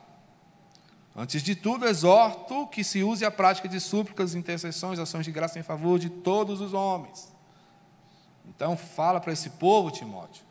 Antes 1.15 1.43
de 1.43 1.55
tudo, 1.55 1.87
exorto 1.87 2.67
que 2.69 2.83
se 2.83 3.03
use 3.03 3.25
a 3.25 3.31
prática 3.31 3.69
de 3.69 3.81
súplicas, 3.81 4.35
intercessões, 4.35 4.99
ações 4.99 5.25
de 5.25 5.33
graça 5.33 5.59
em 5.59 5.63
favor 5.63 5.99
de 5.99 6.09
todos 6.09 6.61
os 6.61 6.73
homens 6.73 7.38
então, 8.59 8.77
fala 8.77 9.21
para 9.21 9.33
esse 9.33 9.51
povo, 9.51 9.89
Timóteo, 9.89 10.43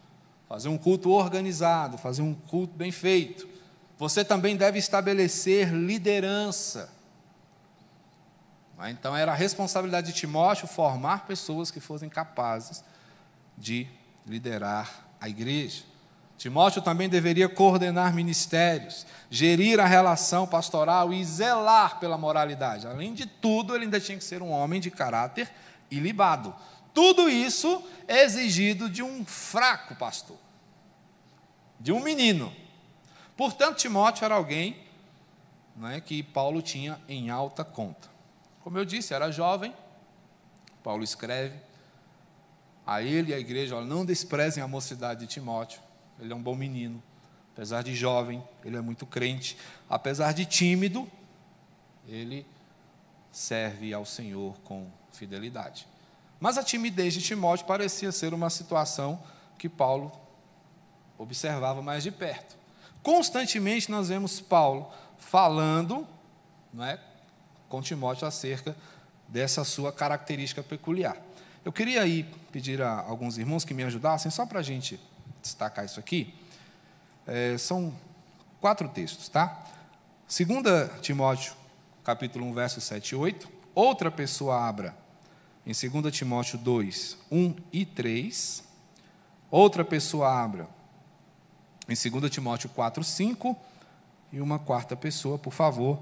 fazer 0.47 0.69
um 0.69 0.77
culto 0.77 1.09
organizado, 1.09 1.97
fazer 1.97 2.21
um 2.21 2.33
culto 2.33 2.73
bem 2.73 2.89
feito. 2.89 3.45
Você 3.97 4.23
também 4.23 4.55
deve 4.55 4.79
estabelecer 4.79 5.73
liderança. 5.73 6.89
Então, 8.87 9.13
era 9.13 9.33
a 9.33 9.35
responsabilidade 9.35 10.13
de 10.13 10.17
Timóteo 10.17 10.69
formar 10.69 11.25
pessoas 11.27 11.69
que 11.69 11.81
fossem 11.81 12.07
capazes 12.07 12.81
de 13.57 13.85
liderar 14.25 15.05
a 15.19 15.27
igreja. 15.27 15.83
Timóteo 16.37 16.81
também 16.81 17.09
deveria 17.09 17.49
coordenar 17.49 18.13
ministérios, 18.13 19.05
gerir 19.29 19.81
a 19.81 19.85
relação 19.85 20.47
pastoral 20.47 21.11
e 21.11 21.25
zelar 21.25 21.99
pela 21.99 22.17
moralidade. 22.17 22.87
Além 22.87 23.13
de 23.13 23.25
tudo, 23.25 23.75
ele 23.75 23.83
ainda 23.83 23.99
tinha 23.99 24.17
que 24.17 24.23
ser 24.23 24.41
um 24.41 24.51
homem 24.51 24.79
de 24.79 24.89
caráter 24.89 25.51
ilibado. 25.91 26.55
Tudo 26.97 27.29
isso 27.29 27.83
é 28.07 28.23
exigido 28.23 28.89
de 28.89 29.03
um 29.03 29.23
fraco 29.23 29.95
pastor, 29.95 30.35
de 31.79 31.91
um 31.91 31.99
menino. 31.99 32.51
Portanto, 33.35 33.77
Timóteo 33.77 34.25
era 34.25 34.33
alguém 34.33 34.75
né, 35.75 36.01
que 36.01 36.23
Paulo 36.23 36.59
tinha 36.59 36.99
em 37.07 37.29
alta 37.29 37.63
conta. 37.63 38.09
Como 38.63 38.79
eu 38.79 38.83
disse, 38.83 39.13
era 39.13 39.29
jovem. 39.29 39.75
Paulo 40.83 41.03
escreve 41.03 41.59
a 42.83 43.03
ele 43.03 43.29
e 43.29 43.35
à 43.35 43.37
igreja: 43.37 43.75
olha, 43.75 43.85
não 43.85 44.03
desprezem 44.03 44.63
a 44.63 44.67
mocidade 44.67 45.19
de 45.19 45.27
Timóteo. 45.27 45.79
Ele 46.19 46.33
é 46.33 46.35
um 46.35 46.41
bom 46.41 46.55
menino. 46.55 47.03
Apesar 47.53 47.83
de 47.83 47.93
jovem, 47.93 48.43
ele 48.65 48.75
é 48.75 48.81
muito 48.81 49.05
crente. 49.05 49.55
Apesar 49.87 50.31
de 50.31 50.47
tímido, 50.47 51.07
ele 52.07 52.43
serve 53.31 53.93
ao 53.93 54.03
Senhor 54.03 54.57
com 54.61 54.89
fidelidade. 55.11 55.85
Mas 56.39 56.57
a 56.57 56.63
timidez 56.63 57.13
de 57.13 57.21
Timóteo 57.21 57.65
parecia 57.65 58.11
ser 58.11 58.33
uma 58.33 58.49
situação 58.49 59.21
que 59.57 59.67
Paulo 59.67 60.11
observava 61.17 61.81
mais 61.81 62.03
de 62.03 62.11
perto. 62.11 62.55
Constantemente 63.01 63.89
nós 63.89 64.09
vemos 64.09 64.39
Paulo 64.39 64.91
falando 65.17 66.07
não 66.73 66.85
é, 66.85 66.99
com 67.67 67.81
Timóteo 67.81 68.27
acerca 68.27 68.75
dessa 69.27 69.63
sua 69.63 69.91
característica 69.91 70.61
peculiar. 70.61 71.17
Eu 71.65 71.71
queria 71.71 72.01
aí 72.01 72.23
pedir 72.51 72.81
a 72.81 73.01
alguns 73.01 73.37
irmãos 73.37 73.65
que 73.65 73.73
me 73.73 73.83
ajudassem, 73.83 74.31
só 74.31 74.45
para 74.45 74.59
a 74.59 74.63
gente 74.63 74.99
destacar 75.41 75.85
isso 75.85 75.99
aqui. 75.99 76.33
É, 77.25 77.57
são 77.57 77.93
quatro 78.61 78.87
textos, 78.87 79.27
tá? 79.27 79.63
2 80.27 81.01
Timóteo, 81.01 81.53
capítulo 82.03 82.45
1, 82.45 82.53
versos 82.53 82.83
7 82.83 83.09
e 83.09 83.15
8. 83.15 83.49
Outra 83.75 84.09
pessoa 84.09 84.65
abra 84.65 84.95
em 85.67 85.73
2 85.73 86.15
Timóteo 86.15 86.57
2, 86.57 87.17
1 87.29 87.55
e 87.73 87.85
3. 87.85 88.63
Outra 89.51 89.83
pessoa 89.83 90.31
abra 90.31 90.69
em 91.89 92.09
2 92.09 92.31
Timóteo 92.31 92.69
4, 92.69 93.03
5. 93.03 93.55
E 94.31 94.39
uma 94.39 94.57
quarta 94.59 94.95
pessoa, 94.95 95.37
por 95.37 95.51
favor, 95.51 96.01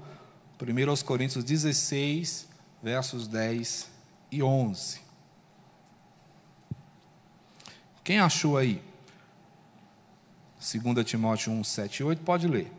1 0.60 0.88
aos 0.90 1.02
Coríntios 1.02 1.44
16, 1.44 2.48
versos 2.80 3.26
10 3.26 3.88
e 4.30 4.42
11. 4.42 5.00
Quem 8.04 8.20
achou 8.20 8.56
aí? 8.56 8.80
2 10.60 11.04
Timóteo 11.04 11.52
1, 11.52 11.64
7 11.64 11.98
e 11.98 12.04
8, 12.04 12.22
pode 12.22 12.46
ler. 12.46 12.72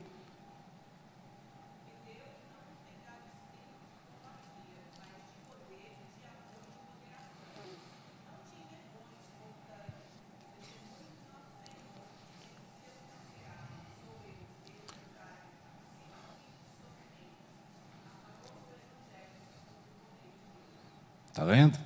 Está 21.38 21.46
vendo? 21.46 21.78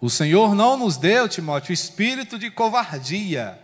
O 0.00 0.08
Senhor 0.08 0.54
não 0.54 0.74
nos 0.78 0.96
deu, 0.96 1.28
Timóteo, 1.28 1.70
espírito 1.70 2.38
de 2.38 2.50
covardia. 2.50 3.60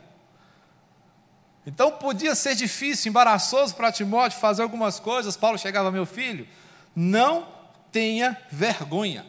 Então 1.67 1.93
podia 1.93 2.35
ser 2.35 2.55
difícil, 2.55 3.09
embaraçoso 3.09 3.75
para 3.75 3.91
Timóteo 3.91 4.39
fazer 4.39 4.61
algumas 4.61 5.01
coisas. 5.01 5.39
Paulo 5.39 5.57
chegava, 5.59 5.91
meu 5.91 6.05
filho, 6.05 6.47
não 6.95 7.49
tenha 7.91 8.37
vergonha. 8.53 9.25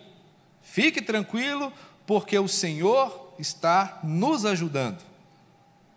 Fique 0.61 1.01
tranquilo, 1.01 1.71
porque 2.05 2.37
o 2.37 2.49
Senhor 2.49 3.33
está 3.39 3.99
nos 4.03 4.45
ajudando. 4.45 5.01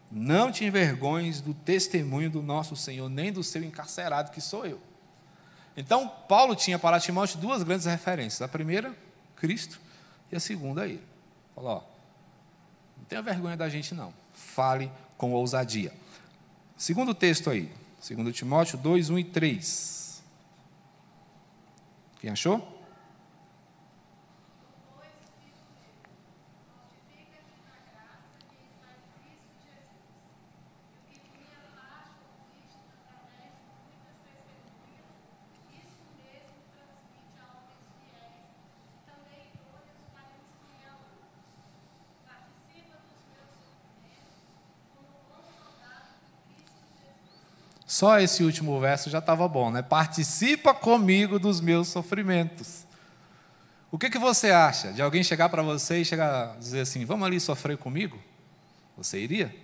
Não 0.09 0.53
te 0.53 0.65
envergonhes 0.65 1.41
do 1.41 1.53
testemunho 1.53 2.31
do 2.31 2.45
nosso 2.45 2.77
Senhor, 2.77 3.09
nem 3.09 3.33
do 3.33 3.43
seu 3.43 3.65
encarcerado, 3.65 4.31
que 4.31 4.41
sou 4.41 4.65
eu. 4.65 4.81
Então, 5.77 6.07
Paulo 6.29 6.55
tinha 6.55 6.79
para 6.79 7.01
Timóteo 7.01 7.41
duas 7.41 7.65
grandes 7.65 7.87
referências. 7.87 8.41
A 8.41 8.47
primeira, 8.47 8.95
Cristo, 9.43 9.81
e 10.31 10.37
a 10.37 10.41
segunda, 10.41 10.87
ele. 10.87 11.03
Falou, 11.53 11.71
ó, 11.71 11.83
não 12.97 13.05
tenha 13.07 13.21
vergonha 13.21 13.57
da 13.57 13.69
gente 13.69 13.93
não, 13.93 14.15
fale 14.33 14.89
com 15.19 15.33
ousadia. 15.33 15.93
Segundo 16.77 17.13
texto 17.13 17.51
aí, 17.51 17.69
segundo 18.01 18.33
Timóteo 18.33 18.79
2, 18.79 19.11
1 19.11 19.19
e 19.19 19.25
3. 19.25 20.23
Quem 22.21 22.31
achou? 22.31 22.82
Só 47.93 48.19
esse 48.19 48.43
último 48.43 48.81
verso 48.81 49.11
já 49.11 49.19
estava 49.19 49.47
bom, 49.47 49.71
né? 49.71 49.83
Participa 49.83 50.73
comigo 50.73 51.39
dos 51.39 51.61
meus 51.61 51.89
sofrimentos. 51.89 52.87
O 53.91 53.99
que, 53.99 54.09
que 54.09 54.19
você 54.19 54.51
acha 54.51 54.95
de 54.95 55.03
alguém 55.03 55.23
chegar 55.23 55.51
para 55.51 55.63
você 55.63 56.01
e 56.01 56.05
chegar 56.07 56.57
dizer 56.57 56.81
assim: 56.81 57.05
vamos 57.05 57.27
ali 57.27 57.39
sofrer 57.39 57.77
comigo? 57.77 58.19
Você 58.97 59.21
iria? 59.21 59.55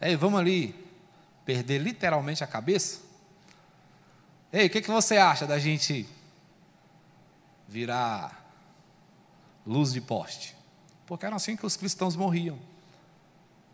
Ei, 0.00 0.16
vamos 0.16 0.40
ali 0.40 0.74
perder 1.44 1.76
literalmente 1.76 2.42
a 2.42 2.46
cabeça? 2.46 3.00
Ei, 4.50 4.68
o 4.68 4.70
que, 4.70 4.80
que 4.80 4.90
você 4.90 5.18
acha 5.18 5.46
da 5.46 5.58
gente 5.58 6.08
virar 7.68 8.42
luz 9.66 9.92
de 9.92 10.00
poste? 10.00 10.56
Porque 11.04 11.26
era 11.26 11.36
assim 11.36 11.58
que 11.58 11.66
os 11.66 11.76
cristãos 11.76 12.16
morriam 12.16 12.71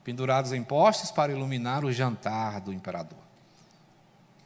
pendurados 0.09 0.55
em 0.55 0.65
postes 0.65 1.11
para 1.11 1.33
iluminar 1.33 1.85
o 1.85 1.93
jantar 1.93 2.63
do 2.63 2.73
imperador. 2.73 3.19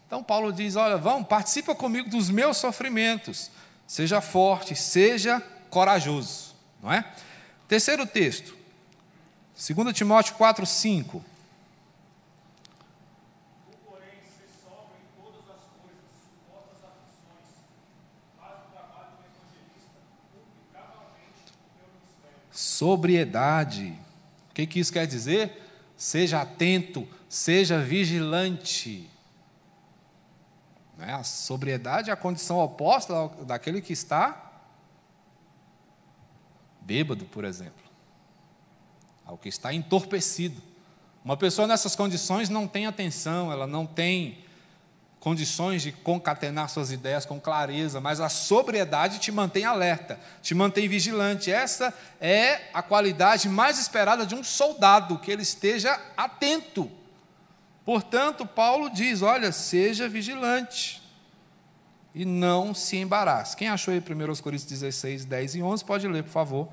Então 0.04 0.20
Paulo 0.20 0.52
diz: 0.52 0.74
Olha, 0.74 0.96
vão, 0.96 1.22
participa 1.22 1.72
comigo 1.72 2.10
dos 2.10 2.28
meus 2.30 2.56
sofrimentos, 2.56 3.48
seja 3.86 4.20
forte, 4.20 4.74
seja 4.74 5.40
corajoso, 5.70 6.56
não 6.82 6.92
é? 6.92 7.08
Terceiro 7.68 8.04
texto, 8.04 8.56
2 9.54 9.96
Timóteo 9.96 10.34
4, 10.34 10.66
5. 10.66 11.24
Sobriedade 22.50 24.01
o 24.52 24.54
que, 24.54 24.66
que 24.66 24.78
isso 24.78 24.92
quer 24.92 25.06
dizer? 25.06 25.62
Seja 25.96 26.42
atento, 26.42 27.08
seja 27.26 27.78
vigilante. 27.78 29.08
Né? 30.98 31.14
A 31.14 31.24
sobriedade 31.24 32.10
é 32.10 32.12
a 32.12 32.16
condição 32.16 32.58
oposta 32.58 33.30
daquele 33.46 33.80
que 33.80 33.94
está 33.94 34.52
bêbado, 36.82 37.24
por 37.24 37.46
exemplo, 37.46 37.82
ao 39.24 39.38
que 39.38 39.48
está 39.48 39.72
entorpecido. 39.72 40.60
Uma 41.24 41.38
pessoa 41.38 41.66
nessas 41.66 41.96
condições 41.96 42.50
não 42.50 42.68
tem 42.68 42.86
atenção, 42.86 43.50
ela 43.50 43.66
não 43.66 43.86
tem 43.86 44.44
condições 45.22 45.82
de 45.82 45.92
concatenar 45.92 46.68
suas 46.68 46.90
ideias 46.90 47.24
com 47.24 47.38
clareza, 47.38 48.00
mas 48.00 48.18
a 48.18 48.28
sobriedade 48.28 49.20
te 49.20 49.30
mantém 49.30 49.64
alerta, 49.64 50.18
te 50.42 50.52
mantém 50.52 50.88
vigilante. 50.88 51.48
Essa 51.48 51.94
é 52.20 52.62
a 52.74 52.82
qualidade 52.82 53.48
mais 53.48 53.78
esperada 53.78 54.26
de 54.26 54.34
um 54.34 54.42
soldado, 54.42 55.20
que 55.20 55.30
ele 55.30 55.42
esteja 55.42 55.96
atento. 56.16 56.90
Portanto, 57.84 58.44
Paulo 58.44 58.90
diz: 58.90 59.22
olha, 59.22 59.52
seja 59.52 60.08
vigilante 60.08 61.00
e 62.12 62.24
não 62.24 62.74
se 62.74 62.96
embarace. 62.96 63.56
Quem 63.56 63.68
achou 63.68 63.94
aí 63.94 64.00
1 64.00 64.42
Coríntios 64.42 64.68
16, 64.68 65.24
10 65.24 65.54
e 65.54 65.62
11, 65.62 65.84
pode 65.84 66.08
ler, 66.08 66.24
por 66.24 66.32
favor. 66.32 66.68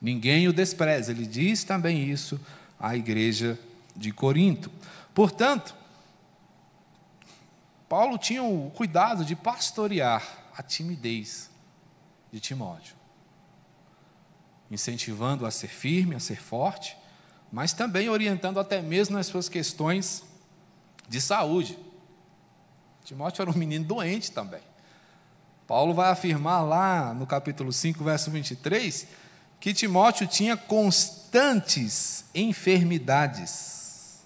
Ninguém 0.00 0.48
o 0.48 0.52
despreza. 0.52 1.12
Ele 1.12 1.26
diz 1.26 1.64
também 1.64 2.08
isso 2.08 2.40
à 2.78 2.96
igreja 2.96 3.58
de 3.94 4.12
Corinto. 4.12 4.70
Portanto, 5.14 5.74
Paulo 7.88 8.16
tinha 8.16 8.42
o 8.42 8.70
cuidado 8.70 9.24
de 9.24 9.34
pastorear 9.34 10.22
a 10.56 10.62
timidez 10.62 11.50
de 12.32 12.38
Timóteo, 12.38 12.94
incentivando 14.70 15.44
a 15.44 15.50
ser 15.50 15.68
firme, 15.68 16.14
a 16.14 16.20
ser 16.20 16.40
forte, 16.40 16.96
mas 17.50 17.72
também 17.72 18.08
orientando 18.08 18.60
até 18.60 18.80
mesmo 18.80 19.16
nas 19.16 19.26
suas 19.26 19.48
questões 19.48 20.22
de 21.08 21.20
saúde. 21.20 21.76
Timóteo 23.04 23.42
era 23.42 23.50
um 23.50 23.54
menino 23.54 23.84
doente 23.84 24.30
também. 24.30 24.62
Paulo 25.66 25.92
vai 25.92 26.10
afirmar 26.10 26.62
lá 26.62 27.12
no 27.12 27.26
capítulo 27.26 27.72
5, 27.72 28.02
verso 28.04 28.30
23, 28.30 29.08
que 29.60 29.74
Timóteo 29.74 30.26
tinha 30.26 30.56
constantes 30.56 32.24
enfermidades. 32.34 34.20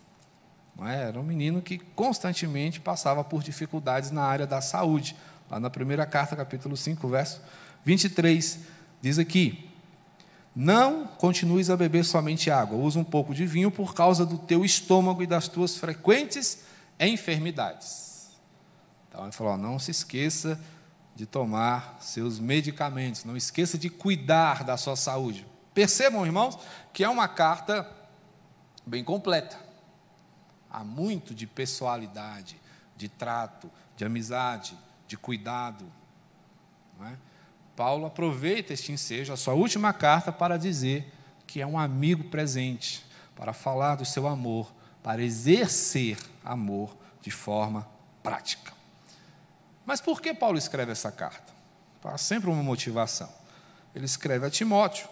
É? 0.87 1.09
Era 1.09 1.21
um 1.21 1.25
menino 1.25 1.61
que 1.61 1.79
constantemente 1.79 2.81
passava 2.81 3.25
por 3.25 3.43
dificuldades 3.43 4.13
na 4.13 4.23
área 4.23 4.47
da 4.47 4.61
saúde. 4.61 5.17
Lá 5.51 5.59
na 5.59 5.69
primeira 5.69 6.07
carta, 6.07 6.37
capítulo 6.37 6.77
5, 6.77 7.09
verso 7.09 7.41
23, 7.85 8.61
diz 9.03 9.19
aqui: 9.19 9.69
Não 10.55 11.07
continues 11.07 11.69
a 11.69 11.77
beber 11.77 12.05
somente 12.05 12.51
água, 12.51 12.79
usa 12.79 12.99
um 12.99 13.05
pouco 13.05 13.35
de 13.35 13.45
vinho 13.45 13.71
por 13.71 13.93
causa 13.93 14.25
do 14.25 14.39
teu 14.39 14.65
estômago 14.65 15.23
e 15.23 15.27
das 15.27 15.49
tuas 15.49 15.77
frequentes 15.77 16.61
enfermidades. 16.99 18.31
Então 19.09 19.25
ele 19.25 19.33
falou: 19.33 19.57
não 19.57 19.79
se 19.79 19.91
esqueça 19.91 20.61
de 21.15 21.27
tomar 21.27 21.97
seus 22.01 22.39
medicamentos, 22.39 23.25
não 23.25 23.37
esqueça 23.37 23.79
de 23.79 23.89
cuidar 23.89 24.65
da 24.65 24.77
sua 24.77 24.97
saúde. 24.97 25.47
Percebam, 25.73 26.27
irmãos, 26.27 26.59
que 26.93 27.05
é 27.05 27.09
uma 27.09 27.29
carta 27.29 27.89
bem 28.85 29.05
completa. 29.05 29.59
Há 30.71 30.83
muito 30.83 31.35
de 31.35 31.47
pessoalidade, 31.47 32.61
de 32.97 33.09
trato, 33.09 33.71
de 33.97 34.05
amizade, 34.05 34.77
de 35.07 35.17
cuidado. 35.17 35.85
É? 37.01 37.15
Paulo 37.77 38.07
aproveita 38.07 38.73
este 38.73 38.93
ensejo, 38.93 39.33
a 39.33 39.37
sua 39.37 39.55
última 39.55 39.93
carta, 39.93 40.33
para 40.33 40.57
dizer 40.57 41.13
que 41.47 41.61
é 41.61 41.67
um 41.67 41.79
amigo 41.79 42.25
presente, 42.25 43.05
para 43.37 43.53
falar 43.53 43.97
do 43.97 44.05
seu 44.05 44.27
amor, 44.27 44.73
para 45.03 45.23
exercer 45.23 46.19
amor 46.45 46.97
de 47.21 47.31
forma 47.31 47.89
prática. 48.23 48.74
Mas 49.85 50.01
por 50.01 50.21
que 50.21 50.33
Paulo 50.33 50.59
escreve 50.59 50.93
essa 50.93 51.13
carta? 51.13 51.53
Há 52.03 52.19
sempre 52.19 52.51
uma 52.51 52.63
motivação. 52.63 53.29
Ele 53.95 54.05
escreve 54.05 54.47
a 54.47 54.51
Timóteo 54.51 55.09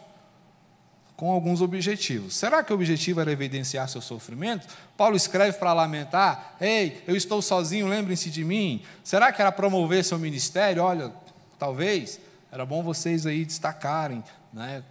com 1.16 1.31
alguns 1.31 1.62
objetivos. 1.62 2.35
Será 2.35 2.62
que 2.62 2.73
o 2.73 2.75
objetivo 2.75 3.20
era 3.20 3.31
evidenciar 3.31 3.89
seu 3.89 4.01
sofrimento? 4.01 4.66
Paulo 4.97 5.16
escreve 5.16 5.57
para 5.57 5.73
lamentar: 5.73 6.57
Ei, 6.61 7.03
eu 7.07 7.16
estou 7.16 7.41
sozinho, 7.41 7.87
lembrem-se 7.87 8.29
de 8.29 8.45
mim. 8.45 8.83
Será 9.05 9.33
que 9.33 9.41
era 9.41 9.53
promover 9.53 10.05
seu 10.05 10.18
ministério? 10.18 10.83
Olha, 10.83 11.12
talvez 11.59 12.20
era 12.51 12.66
bom 12.66 12.83
vocês 12.83 13.25
aí 13.25 13.45
destacarem, 13.45 14.23
né, 14.53 14.83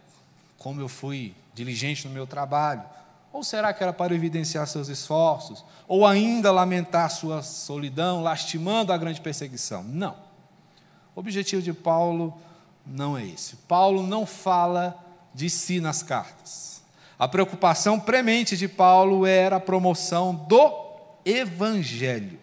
como 0.58 0.82
eu 0.82 0.88
fui 0.88 1.36
diligente 1.54 2.08
no 2.08 2.14
meu 2.14 2.26
trabalho. 2.26 2.84
Ou 3.34 3.44
será 3.44 3.74
que 3.74 3.82
era 3.82 3.94
para 3.94 4.14
evidenciar 4.14 4.68
seus 4.68 4.90
esforços? 4.90 5.64
Ou 5.88 6.06
ainda 6.06 6.52
lamentar 6.52 7.10
sua 7.10 7.42
solidão, 7.42 8.22
lastimando 8.22 8.92
a 8.92 8.98
grande 8.98 9.22
perseguição? 9.22 9.84
Não. 9.84 10.16
O 11.16 11.20
objetivo 11.20 11.62
de 11.62 11.74
Paulo 11.74 12.38
não 12.86 13.18
é 13.18 13.26
esse. 13.26 13.56
Paulo 13.68 14.06
não 14.06 14.26
fala 14.26 14.98
de 15.34 15.50
si 15.50 15.80
nas 15.80 16.04
cartas. 16.04 16.82
A 17.18 17.28
preocupação 17.28 18.00
premente 18.00 18.58
de 18.58 18.68
Paulo 18.68 19.26
era 19.26 19.58
a 19.58 19.60
promoção 19.60 20.34
do 20.34 20.92
evangelho. 21.24 22.40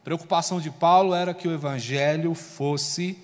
A 0.00 0.04
preocupação 0.04 0.60
de 0.60 0.70
Paulo 0.70 1.14
era 1.14 1.34
que 1.34 1.48
o 1.48 1.52
evangelho 1.52 2.32
fosse 2.34 3.18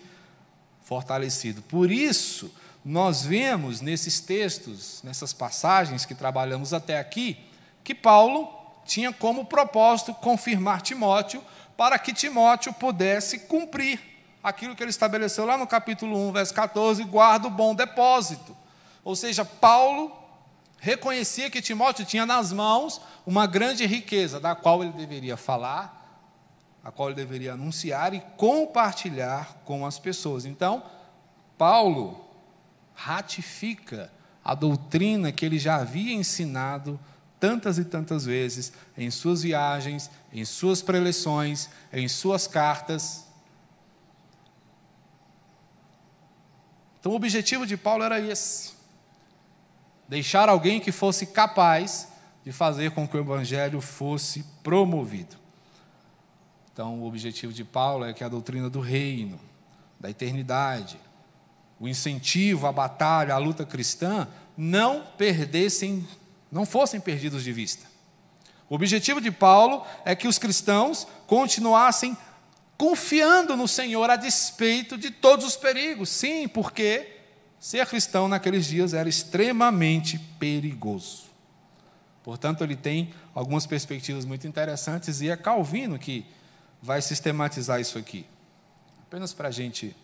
fortalecido. 0.82 1.62
Por 1.62 1.90
isso, 1.90 2.52
nós 2.84 3.24
vemos 3.24 3.80
nesses 3.80 4.20
textos, 4.20 5.00
nessas 5.02 5.32
passagens 5.32 6.04
que 6.04 6.14
trabalhamos 6.14 6.74
até 6.74 6.98
aqui, 6.98 7.38
que 7.82 7.94
Paulo 7.94 8.48
tinha 8.84 9.10
como 9.10 9.46
propósito 9.46 10.12
confirmar 10.12 10.82
Timóteo 10.82 11.42
para 11.76 11.98
que 11.98 12.12
Timóteo 12.12 12.74
pudesse 12.74 13.40
cumprir 13.40 13.98
aquilo 14.42 14.76
que 14.76 14.82
ele 14.82 14.90
estabeleceu 14.90 15.46
lá 15.46 15.56
no 15.56 15.66
capítulo 15.66 16.28
1, 16.28 16.32
verso 16.32 16.52
14, 16.52 17.02
guarda 17.04 17.48
o 17.48 17.50
bom 17.50 17.74
depósito. 17.74 18.54
Ou 19.02 19.16
seja, 19.16 19.44
Paulo 19.44 20.12
reconhecia 20.78 21.50
que 21.50 21.62
Timóteo 21.62 22.04
tinha 22.04 22.26
nas 22.26 22.52
mãos 22.52 23.00
uma 23.26 23.46
grande 23.46 23.86
riqueza, 23.86 24.38
da 24.38 24.54
qual 24.54 24.82
ele 24.82 24.92
deveria 24.92 25.38
falar, 25.38 26.02
a 26.84 26.90
qual 26.90 27.08
ele 27.08 27.16
deveria 27.16 27.54
anunciar 27.54 28.12
e 28.12 28.20
compartilhar 28.36 29.62
com 29.64 29.86
as 29.86 29.98
pessoas. 29.98 30.44
Então, 30.44 30.82
Paulo 31.56 32.23
ratifica 32.94 34.10
a 34.44 34.54
doutrina 34.54 35.32
que 35.32 35.44
ele 35.44 35.58
já 35.58 35.76
havia 35.76 36.12
ensinado 36.12 37.00
tantas 37.40 37.78
e 37.78 37.84
tantas 37.84 38.24
vezes 38.24 38.72
em 38.96 39.10
suas 39.10 39.42
viagens, 39.42 40.10
em 40.32 40.44
suas 40.44 40.80
preleções, 40.80 41.68
em 41.92 42.08
suas 42.08 42.46
cartas. 42.46 43.26
Então, 46.98 47.12
o 47.12 47.16
objetivo 47.16 47.66
de 47.66 47.76
Paulo 47.76 48.02
era 48.02 48.20
esse: 48.20 48.72
deixar 50.08 50.48
alguém 50.48 50.80
que 50.80 50.92
fosse 50.92 51.26
capaz 51.26 52.08
de 52.44 52.52
fazer 52.52 52.92
com 52.92 53.08
que 53.08 53.16
o 53.16 53.20
evangelho 53.20 53.80
fosse 53.80 54.44
promovido. 54.62 55.36
Então, 56.72 57.00
o 57.00 57.06
objetivo 57.06 57.52
de 57.52 57.64
Paulo 57.64 58.04
é 58.04 58.12
que 58.12 58.24
a 58.24 58.28
doutrina 58.28 58.68
do 58.68 58.80
reino, 58.80 59.38
da 59.98 60.10
eternidade, 60.10 60.98
o 61.78 61.88
incentivo 61.88 62.66
à 62.66 62.72
batalha, 62.72 63.34
à 63.34 63.38
luta 63.38 63.64
cristã, 63.64 64.28
não 64.56 65.04
perdessem 65.16 66.06
não 66.54 66.64
fossem 66.64 67.00
perdidos 67.00 67.42
de 67.42 67.52
vista. 67.52 67.84
O 68.70 68.76
objetivo 68.76 69.20
de 69.20 69.32
Paulo 69.32 69.84
é 70.04 70.14
que 70.14 70.28
os 70.28 70.38
cristãos 70.38 71.04
continuassem 71.26 72.16
confiando 72.76 73.56
no 73.56 73.66
Senhor 73.66 74.08
a 74.08 74.14
despeito 74.14 74.96
de 74.96 75.10
todos 75.10 75.44
os 75.44 75.56
perigos. 75.56 76.08
Sim, 76.08 76.46
porque 76.46 77.18
ser 77.58 77.84
cristão 77.86 78.28
naqueles 78.28 78.66
dias 78.66 78.94
era 78.94 79.08
extremamente 79.08 80.16
perigoso. 80.38 81.24
Portanto, 82.22 82.62
ele 82.62 82.76
tem 82.76 83.12
algumas 83.34 83.66
perspectivas 83.66 84.24
muito 84.24 84.46
interessantes 84.46 85.20
e 85.20 85.28
é 85.28 85.36
Calvino 85.36 85.98
que 85.98 86.24
vai 86.80 87.02
sistematizar 87.02 87.80
isso 87.80 87.98
aqui. 87.98 88.24
Apenas 89.02 89.32
para 89.32 89.48
a 89.48 89.50
gente 89.50 89.94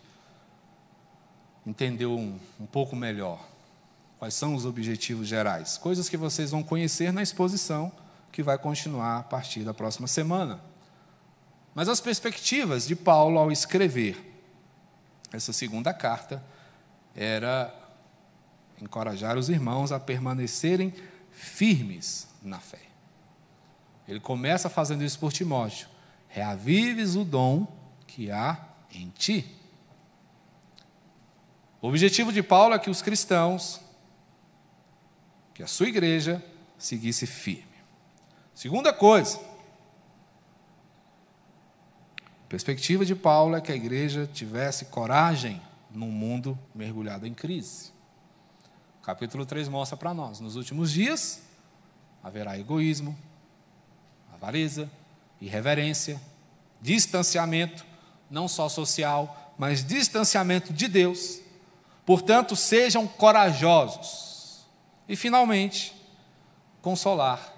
entender 1.71 2.07
um, 2.07 2.39
um 2.59 2.67
pouco 2.67 2.97
melhor. 2.97 3.41
Quais 4.19 4.35
são 4.35 4.55
os 4.55 4.67
objetivos 4.67 5.27
gerais? 5.27 5.79
Coisas 5.79 6.09
que 6.09 6.17
vocês 6.17 6.51
vão 6.51 6.63
conhecer 6.63 7.13
na 7.13 7.23
exposição 7.23 7.91
que 8.31 8.43
vai 8.43 8.59
continuar 8.59 9.19
a 9.19 9.23
partir 9.23 9.61
da 9.61 9.73
próxima 9.73 10.07
semana. 10.07 10.61
Mas 11.75 11.89
as 11.89 12.01
perspectivas 12.01 12.87
de 12.87 12.95
Paulo 12.95 13.39
ao 13.39 13.51
escrever 13.51 14.27
essa 15.33 15.53
segunda 15.53 15.95
carta 15.95 16.43
era 17.15 17.73
encorajar 18.83 19.39
os 19.39 19.49
irmãos 19.49 19.93
a 19.93 20.01
permanecerem 20.01 20.93
firmes 21.31 22.27
na 22.43 22.59
fé. 22.59 22.81
Ele 24.09 24.19
começa 24.19 24.69
fazendo 24.69 25.05
isso 25.05 25.19
por 25.21 25.33
Timóteo: 25.33 25.89
reavives 26.29 27.15
o 27.15 27.25
dom 27.25 27.67
que 28.09 28.31
há 28.31 28.59
em 28.93 29.09
ti. 29.11 29.60
O 31.81 31.89
objetivo 31.89 32.33
de 32.33 32.43
Paulo 32.43 32.75
é 32.75 32.79
que 32.79 32.91
os 32.91 33.01
cristãos 33.01 33.81
que 35.55 35.63
a 35.63 35.67
sua 35.67 35.89
igreja 35.89 36.43
seguisse 36.79 37.27
firme. 37.27 37.65
Segunda 38.55 38.93
coisa, 38.93 39.39
a 42.23 42.49
perspectiva 42.49 43.05
de 43.05 43.15
Paulo 43.15 43.57
é 43.57 43.61
que 43.61 43.73
a 43.73 43.77
igreja 43.77 44.29
tivesse 44.33 44.87
coragem 44.87 45.61
num 45.91 46.11
mundo 46.11 46.59
mergulhado 46.75 47.27
em 47.27 47.35
crise. 47.35 47.91
O 49.01 49.03
capítulo 49.03 49.47
3 49.47 49.69
mostra 49.69 49.97
para 49.97 50.13
nós: 50.13 50.41
nos 50.41 50.57
últimos 50.57 50.91
dias 50.93 51.43
haverá 52.23 52.59
egoísmo, 52.59 53.17
avareza, 54.33 54.91
irreverência, 55.41 56.21
distanciamento, 56.81 57.85
não 58.31 58.47
só 58.47 58.69
social, 58.69 59.55
mas 59.59 59.85
distanciamento 59.85 60.73
de 60.73 60.89
Deus. 60.89 61.41
Portanto, 62.11 62.57
sejam 62.57 63.07
corajosos 63.07 64.67
e, 65.09 65.15
finalmente, 65.15 65.95
consolar 66.83 67.55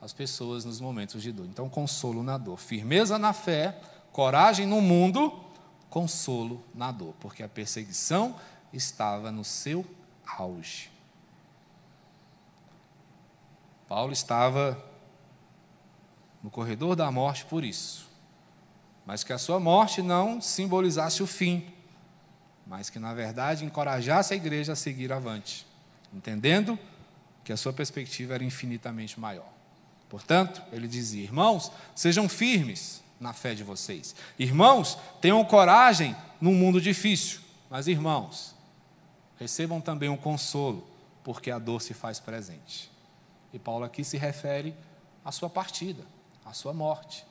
as 0.00 0.10
pessoas 0.14 0.64
nos 0.64 0.80
momentos 0.80 1.22
de 1.22 1.30
dor. 1.30 1.44
Então, 1.44 1.68
consolo 1.68 2.22
na 2.22 2.38
dor. 2.38 2.58
Firmeza 2.58 3.18
na 3.18 3.34
fé, 3.34 3.78
coragem 4.10 4.64
no 4.64 4.80
mundo, 4.80 5.38
consolo 5.90 6.64
na 6.74 6.90
dor, 6.90 7.14
porque 7.20 7.42
a 7.42 7.48
perseguição 7.48 8.36
estava 8.72 9.30
no 9.30 9.44
seu 9.44 9.84
auge. 10.26 10.90
Paulo 13.86 14.14
estava 14.14 14.82
no 16.42 16.50
corredor 16.50 16.96
da 16.96 17.12
morte 17.12 17.44
por 17.44 17.62
isso, 17.62 18.08
mas 19.04 19.22
que 19.22 19.32
a 19.34 19.36
sua 19.36 19.60
morte 19.60 20.00
não 20.00 20.40
simbolizasse 20.40 21.22
o 21.22 21.26
fim, 21.26 21.70
mas 22.68 22.90
que, 22.90 22.98
na 22.98 23.14
verdade, 23.14 23.64
encorajasse 23.64 24.34
a 24.34 24.36
igreja 24.36 24.74
a 24.74 24.76
seguir 24.76 25.12
avante 25.12 25.66
entendendo 26.12 26.78
que 27.44 27.52
a 27.52 27.56
sua 27.56 27.72
perspectiva 27.72 28.34
era 28.34 28.44
infinitamente 28.44 29.18
maior. 29.18 29.48
Portanto, 30.08 30.62
ele 30.72 30.88
dizia: 30.88 31.22
irmãos, 31.22 31.70
sejam 31.94 32.28
firmes 32.28 33.02
na 33.20 33.32
fé 33.32 33.54
de 33.54 33.64
vocês. 33.64 34.14
Irmãos, 34.38 34.98
tenham 35.20 35.44
coragem 35.44 36.16
num 36.40 36.54
mundo 36.54 36.80
difícil. 36.80 37.40
Mas, 37.68 37.86
irmãos, 37.86 38.54
recebam 39.38 39.80
também 39.80 40.08
um 40.08 40.16
consolo, 40.16 40.86
porque 41.22 41.50
a 41.50 41.58
dor 41.58 41.82
se 41.82 41.92
faz 41.92 42.18
presente. 42.18 42.90
E 43.52 43.58
Paulo 43.58 43.84
aqui 43.84 44.04
se 44.04 44.16
refere 44.16 44.74
à 45.24 45.32
sua 45.32 45.50
partida, 45.50 46.02
à 46.44 46.52
sua 46.52 46.72
morte. 46.72 47.26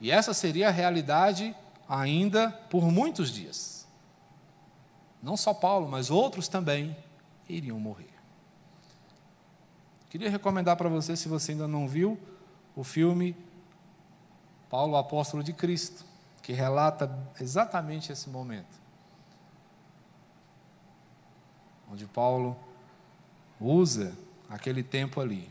E 0.00 0.10
essa 0.10 0.34
seria 0.34 0.68
a 0.68 0.70
realidade 0.70 1.54
ainda 1.88 2.50
por 2.50 2.82
muitos 2.90 3.30
dias. 3.30 3.86
Não 5.22 5.36
só 5.36 5.54
Paulo, 5.54 5.88
mas 5.88 6.10
outros 6.10 6.48
também 6.48 6.96
iriam 7.48 7.78
morrer. 7.78 8.12
Queria 10.10 10.28
recomendar 10.28 10.76
para 10.76 10.88
você, 10.88 11.16
se 11.16 11.28
você 11.28 11.52
ainda 11.52 11.68
não 11.68 11.88
viu, 11.88 12.18
o 12.76 12.84
filme 12.84 13.36
Paulo, 14.68 14.96
Apóstolo 14.96 15.42
de 15.42 15.52
Cristo, 15.52 16.04
que 16.42 16.52
relata 16.52 17.10
exatamente 17.40 18.10
esse 18.10 18.28
momento. 18.28 18.80
Onde 21.90 22.06
Paulo 22.06 22.56
usa 23.60 24.16
aquele 24.48 24.82
tempo 24.82 25.20
ali 25.20 25.48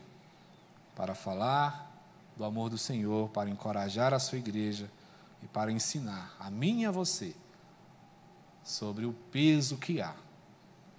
para 0.95 1.15
falar 1.15 1.91
do 2.35 2.43
amor 2.43 2.69
do 2.69 2.77
Senhor, 2.77 3.29
para 3.29 3.49
encorajar 3.49 4.13
a 4.13 4.19
sua 4.19 4.37
igreja 4.37 4.89
e 5.41 5.47
para 5.47 5.71
ensinar 5.71 6.35
a 6.39 6.49
mim 6.49 6.81
e 6.81 6.85
a 6.85 6.91
você 6.91 7.35
sobre 8.63 9.05
o 9.05 9.13
peso 9.13 9.77
que 9.77 10.01
há 10.01 10.15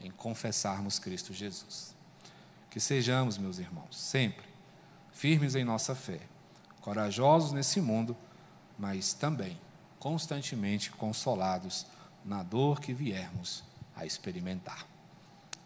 em 0.01 0.11
confessarmos 0.11 0.99
Cristo 0.99 1.32
Jesus. 1.32 1.95
Que 2.70 2.80
sejamos, 2.80 3.38
meus 3.38 3.59
irmãos, 3.59 3.97
sempre 3.97 4.47
firmes 5.12 5.55
em 5.55 5.64
nossa 5.64 5.95
fé, 5.95 6.20
corajosos 6.80 7.53
nesse 7.53 7.80
mundo, 7.80 8.16
mas 8.78 9.12
também 9.12 9.59
constantemente 9.99 10.90
consolados 10.90 11.86
na 12.24 12.43
dor 12.43 12.80
que 12.80 12.93
viermos 12.93 13.62
a 13.95 14.05
experimentar. 14.05 14.86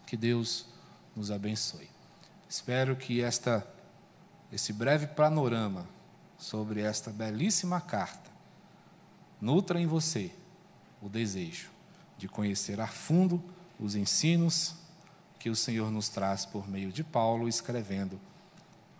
Que 0.05 0.15
Deus 0.15 0.67
nos 1.15 1.31
abençoe. 1.31 1.89
Espero 2.47 2.95
que 2.95 3.21
esta 3.21 3.67
esse 4.49 4.71
breve 4.71 5.07
panorama 5.07 5.85
sobre 6.37 6.81
esta 6.81 7.11
belíssima 7.11 7.81
carta 7.81 8.36
nutra 9.39 9.79
em 9.79 9.85
você 9.85 10.31
o 11.01 11.09
desejo 11.09 11.69
de 12.17 12.27
conhecer 12.27 12.79
a 12.79 12.87
fundo 12.87 13.43
os 13.79 13.95
ensinos 13.95 14.75
que 15.39 15.49
o 15.49 15.55
Senhor 15.55 15.91
nos 15.91 16.09
traz 16.09 16.45
por 16.45 16.67
meio 16.67 16.91
de 16.91 17.03
Paulo, 17.03 17.47
escrevendo 17.47 18.19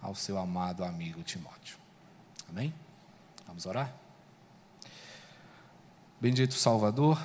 ao 0.02 0.14
seu 0.14 0.38
amado 0.38 0.84
amigo 0.84 1.24
Timóteo. 1.24 1.78
Amém? 2.48 2.74
Vamos 3.48 3.66
orar? 3.66 3.94
Bendito 6.22 6.54
Salvador, 6.54 7.22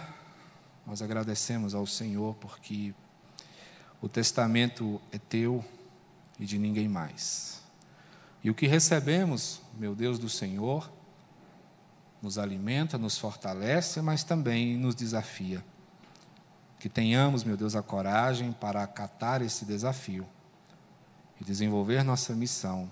nós 0.87 1.03
agradecemos 1.03 1.75
ao 1.75 1.87
Senhor 1.87 2.35
porque 2.37 2.95
o 4.01 4.09
testamento 4.09 5.01
é 5.13 5.19
teu 5.19 5.65
e 6.39 6.45
de 6.45 6.59
ninguém 6.59 6.89
mais. 6.89 7.63
E 8.43 8.51
o 8.51 8.55
que 8.55 8.67
recebemos, 8.67 9.61
meu 9.79 9.95
Deus 9.95 10.19
do 10.19 10.29
Senhor, 10.29 10.91
nos 12.23 12.39
alimenta, 12.39 12.97
nos 12.97 13.19
fortalece, 13.19 14.01
mas 14.01 14.23
também 14.23 14.77
nos 14.77 14.95
desafia. 14.95 15.65
Que 16.79 16.89
tenhamos, 16.89 17.45
meu 17.45 17.57
Deus, 17.57 17.75
a 17.75 17.83
coragem 17.83 18.53
para 18.53 18.83
acatar 18.83 19.43
esse 19.43 19.65
desafio 19.65 20.27
e 21.41 21.45
desenvolver 21.45 22.05
nossa 22.05 22.35
missão 22.35 22.91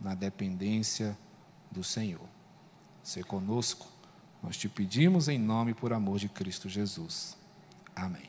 na 0.00 0.14
dependência 0.14 1.16
do 1.70 1.84
Senhor. 1.84 2.26
Ser 3.02 3.24
conosco 3.24 3.92
nós 4.42 4.56
te 4.56 4.68
pedimos 4.68 5.28
em 5.28 5.38
nome 5.38 5.70
e 5.70 5.74
por 5.74 5.92
amor 5.92 6.18
de 6.18 6.28
Cristo 6.28 6.68
Jesus. 6.68 7.36
Amém. 7.94 8.28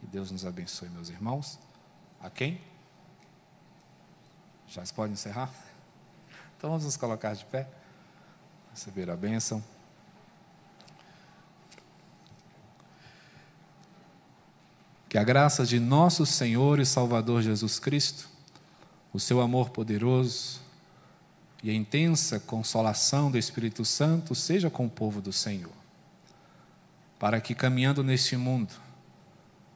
Que 0.00 0.06
Deus 0.06 0.30
nos 0.30 0.46
abençoe, 0.46 0.88
meus 0.88 1.10
irmãos. 1.10 1.58
A 2.18 2.30
quem? 2.30 2.58
Já 4.66 4.84
se 4.86 4.94
pode 4.94 5.12
encerrar? 5.12 5.52
Então 6.56 6.70
vamos 6.70 6.84
nos 6.84 6.96
colocar 6.96 7.34
de 7.34 7.44
pé, 7.44 7.68
receber 8.72 9.10
a 9.10 9.16
bênção. 9.16 9.62
Que 15.08 15.18
a 15.18 15.24
graça 15.24 15.66
de 15.66 15.78
nosso 15.78 16.24
Senhor 16.24 16.80
e 16.80 16.86
Salvador 16.86 17.42
Jesus 17.42 17.78
Cristo, 17.78 18.28
o 19.12 19.20
seu 19.20 19.42
amor 19.42 19.70
poderoso, 19.70 20.60
e 21.62 21.70
a 21.70 21.74
intensa 21.74 22.40
consolação 22.40 23.30
do 23.30 23.38
Espírito 23.38 23.84
Santo 23.84 24.34
seja 24.34 24.70
com 24.70 24.86
o 24.86 24.90
povo 24.90 25.20
do 25.20 25.32
Senhor, 25.32 25.70
para 27.18 27.40
que 27.40 27.54
caminhando 27.54 28.02
neste 28.02 28.36
mundo, 28.36 28.72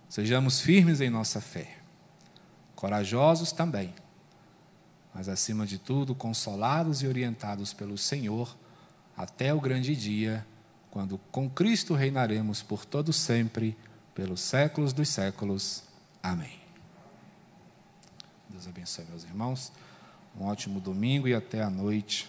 sejamos 0.09 0.59
firmes 0.59 1.01
em 1.01 1.11
nossa 1.11 1.41
fé, 1.41 1.79
corajosos 2.75 3.53
também, 3.53 3.95
mas 5.15 5.29
acima 5.29 5.67
de 5.67 5.79
tudo 5.79 6.15
consolados 6.15 7.03
e 7.03 7.07
orientados 7.07 7.73
pelo 7.73 7.97
Senhor 7.97 8.57
até 9.17 9.55
o 9.55 9.61
grande 9.61 9.97
dia, 9.97 10.47
quando 10.91 11.19
com 11.31 11.49
Cristo 11.49 11.95
reinaremos 11.95 12.63
por 12.63 12.85
todo 12.85 13.13
sempre, 13.13 13.77
pelos 14.15 14.41
séculos 14.41 14.93
dos 14.93 15.09
séculos. 15.09 15.83
Amém. 16.23 16.59
Deus 18.49 18.67
abençoe 18.67 19.05
meus 19.07 19.25
irmãos. 19.25 19.73
Um 20.39 20.45
ótimo 20.45 20.81
domingo 20.81 21.27
e 21.29 21.35
até 21.35 21.63
a 21.63 21.71
noite, 21.71 22.29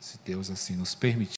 se 0.00 0.18
Deus 0.24 0.50
assim 0.50 0.76
nos 0.76 0.94
permitir. 0.94 1.32